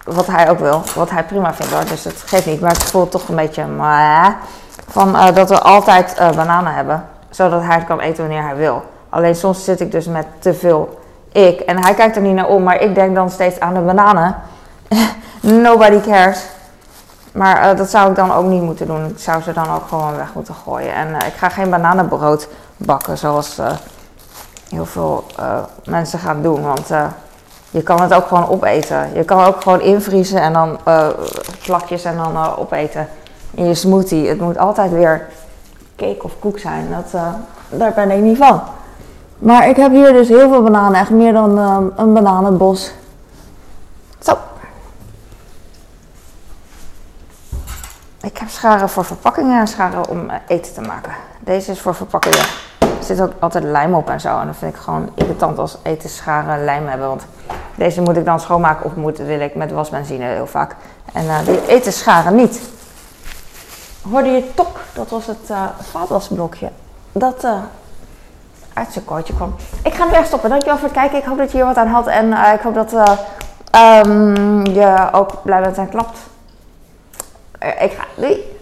wat 0.06 0.28
hij 0.28 0.50
ook 0.50 0.60
wil, 0.60 0.82
wat 0.96 1.10
hij 1.10 1.24
prima 1.24 1.54
vindt 1.54 1.74
hoor. 1.74 1.86
Dus 1.86 2.04
het 2.04 2.24
geeft 2.26 2.46
niet, 2.46 2.62
maar 2.62 2.72
het 2.72 2.84
voelt 2.84 3.12
toch 3.12 3.28
een 3.28 3.36
beetje 3.36 3.66
van 4.88 5.18
dat 5.34 5.50
we 5.50 5.60
altijd 5.60 6.16
bananen 6.36 6.74
hebben 6.74 7.04
zodat 7.30 7.62
hij 7.62 7.76
het 7.76 7.86
kan 7.86 8.00
eten 8.00 8.28
wanneer 8.28 8.44
hij 8.44 8.56
wil. 8.56 8.84
Alleen 9.10 9.36
soms 9.36 9.64
zit 9.64 9.80
ik 9.80 9.92
dus 9.92 10.06
met 10.06 10.26
te 10.40 10.54
veel 10.54 11.00
ik. 11.32 11.60
En 11.60 11.84
hij 11.84 11.94
kijkt 11.94 12.16
er 12.16 12.22
niet 12.22 12.36
naar 12.36 12.48
om, 12.48 12.64
maar 12.64 12.82
ik 12.82 12.96
denk 12.96 13.16
dan 13.16 13.30
steeds 13.30 13.60
aan 13.60 13.74
de 13.74 13.80
bananen. 13.80 14.36
Nobody 15.42 16.02
cares. 16.02 16.46
Maar 17.32 17.76
dat 17.76 17.90
zou 17.90 18.10
ik 18.10 18.16
dan 18.16 18.34
ook 18.34 18.46
niet 18.46 18.62
moeten 18.62 18.88
doen. 18.88 19.06
Ik 19.06 19.20
zou 19.20 19.42
ze 19.42 19.54
dan 19.54 19.72
ook 19.76 19.88
gewoon 19.88 20.16
weg 20.16 20.34
moeten 20.34 20.56
gooien. 20.64 20.94
En 20.94 21.16
ik 21.16 21.34
ga 21.38 21.50
geen 21.50 21.70
bananenbrood 21.70 22.48
bakken 22.78 23.18
zoals 23.18 23.62
heel 24.70 24.86
veel 24.86 25.24
mensen 25.84 26.20
gaan 26.20 26.42
doen. 26.42 26.62
Want 26.64 26.88
je 27.70 27.84
kan 27.84 28.02
het 28.02 28.14
ook 28.14 28.28
gewoon 28.28 28.50
opeten. 28.50 29.10
Je 29.14 29.24
kan 29.24 29.46
ook 29.46 29.62
gewoon 29.62 29.82
invriezen 29.82 30.42
en 30.42 30.54
dan 30.54 30.80
plakjes 31.64 32.04
en 32.04 32.18
dan 32.18 32.58
opeten 32.58 33.08
in 33.52 33.68
je 33.68 33.76
smoothie. 33.76 34.28
Het 34.28 34.40
moet 34.40 34.58
altijd 34.58 34.92
weer 34.92 35.28
cake 36.00 36.24
of 36.24 36.40
koek 36.40 36.60
zijn. 36.60 36.88
Dat, 36.90 37.22
daar 37.70 37.94
ben 37.94 38.12
ik 38.12 38.22
niet 38.22 38.38
van. 38.38 38.62
Maar 39.40 39.70
ik 39.70 39.76
heb 39.76 39.92
hier 39.92 40.14
dus 40.14 40.28
heel 40.28 40.50
veel 40.50 40.64
bananen, 40.64 41.00
echt 41.00 41.10
meer 41.10 41.34
dan 41.34 41.58
uh, 41.58 41.78
een 41.96 42.14
bananenbos. 42.14 42.92
Zo. 44.20 44.38
Ik 48.22 48.38
heb 48.38 48.50
scharen 48.50 48.90
voor 48.90 49.06
verpakkingen 49.06 49.60
en 49.60 49.68
scharen 49.68 50.10
om 50.10 50.30
eh, 50.30 50.36
eten 50.48 50.74
te 50.74 50.82
maken. 50.82 51.12
Deze 51.40 51.72
is 51.72 51.82
voor 51.82 51.96
verpakkingen. 51.96 52.46
Er 52.80 53.06
zit 53.06 53.22
ook 53.22 53.32
altijd 53.40 53.64
lijm 53.64 53.94
op 53.94 54.10
en 54.10 54.22
zo. 54.22 54.40
En 54.40 54.48
dat 54.48 54.56
vind 54.56 54.74
ik 54.76 54.80
gewoon 54.80 55.10
irritant 55.14 55.58
als 55.58 55.78
etenscharen 55.82 56.64
lijm 56.64 56.88
hebben. 56.88 57.08
Want 57.08 57.26
deze 57.76 58.02
moet 58.02 58.18
ik 58.18 58.26
dan 58.26 58.40
schoonmaken 58.40 58.86
of 58.86 58.96
moet, 58.96 59.18
wil 59.18 59.40
ik 59.40 59.56
met 59.56 59.72
wasbenzine 59.72 60.26
heel 60.26 60.48
vaak. 60.48 60.76
En 61.14 61.44
die 61.46 61.68
etenscharen 61.68 62.36
niet. 62.36 62.62
Hoorde 64.12 64.30
je 64.30 64.54
tok? 64.54 64.80
Dat 64.94 65.10
was 65.10 65.26
het 65.26 65.50
uh. 65.50 65.66
Dat 67.12 67.44
uh, 67.44 67.62
uit 68.74 68.92
zijn 68.92 69.06
kooitje 69.06 69.34
kwam. 69.34 69.56
Ik 69.84 69.94
ga 69.94 70.06
nu 70.06 70.12
echt 70.12 70.28
stoppen. 70.28 70.50
Dankjewel 70.50 70.78
voor 70.78 70.88
het 70.88 70.98
kijken. 70.98 71.18
Ik 71.18 71.26
hoop 71.26 71.38
dat 71.38 71.52
je 71.52 71.58
hier 71.58 71.66
wat 71.66 71.78
aan 71.78 71.88
had. 71.88 72.08
En 72.08 72.26
uh, 72.26 72.54
ik 72.54 72.62
hoop 72.62 72.74
dat 72.74 72.94
um, 74.06 74.66
je 74.66 75.10
ook 75.12 75.44
blij 75.44 75.62
bent 75.62 75.78
en 75.78 75.90
klapt. 75.90 76.18
ik 77.60 77.92
ga. 77.92 78.06
Doei! 78.16 78.59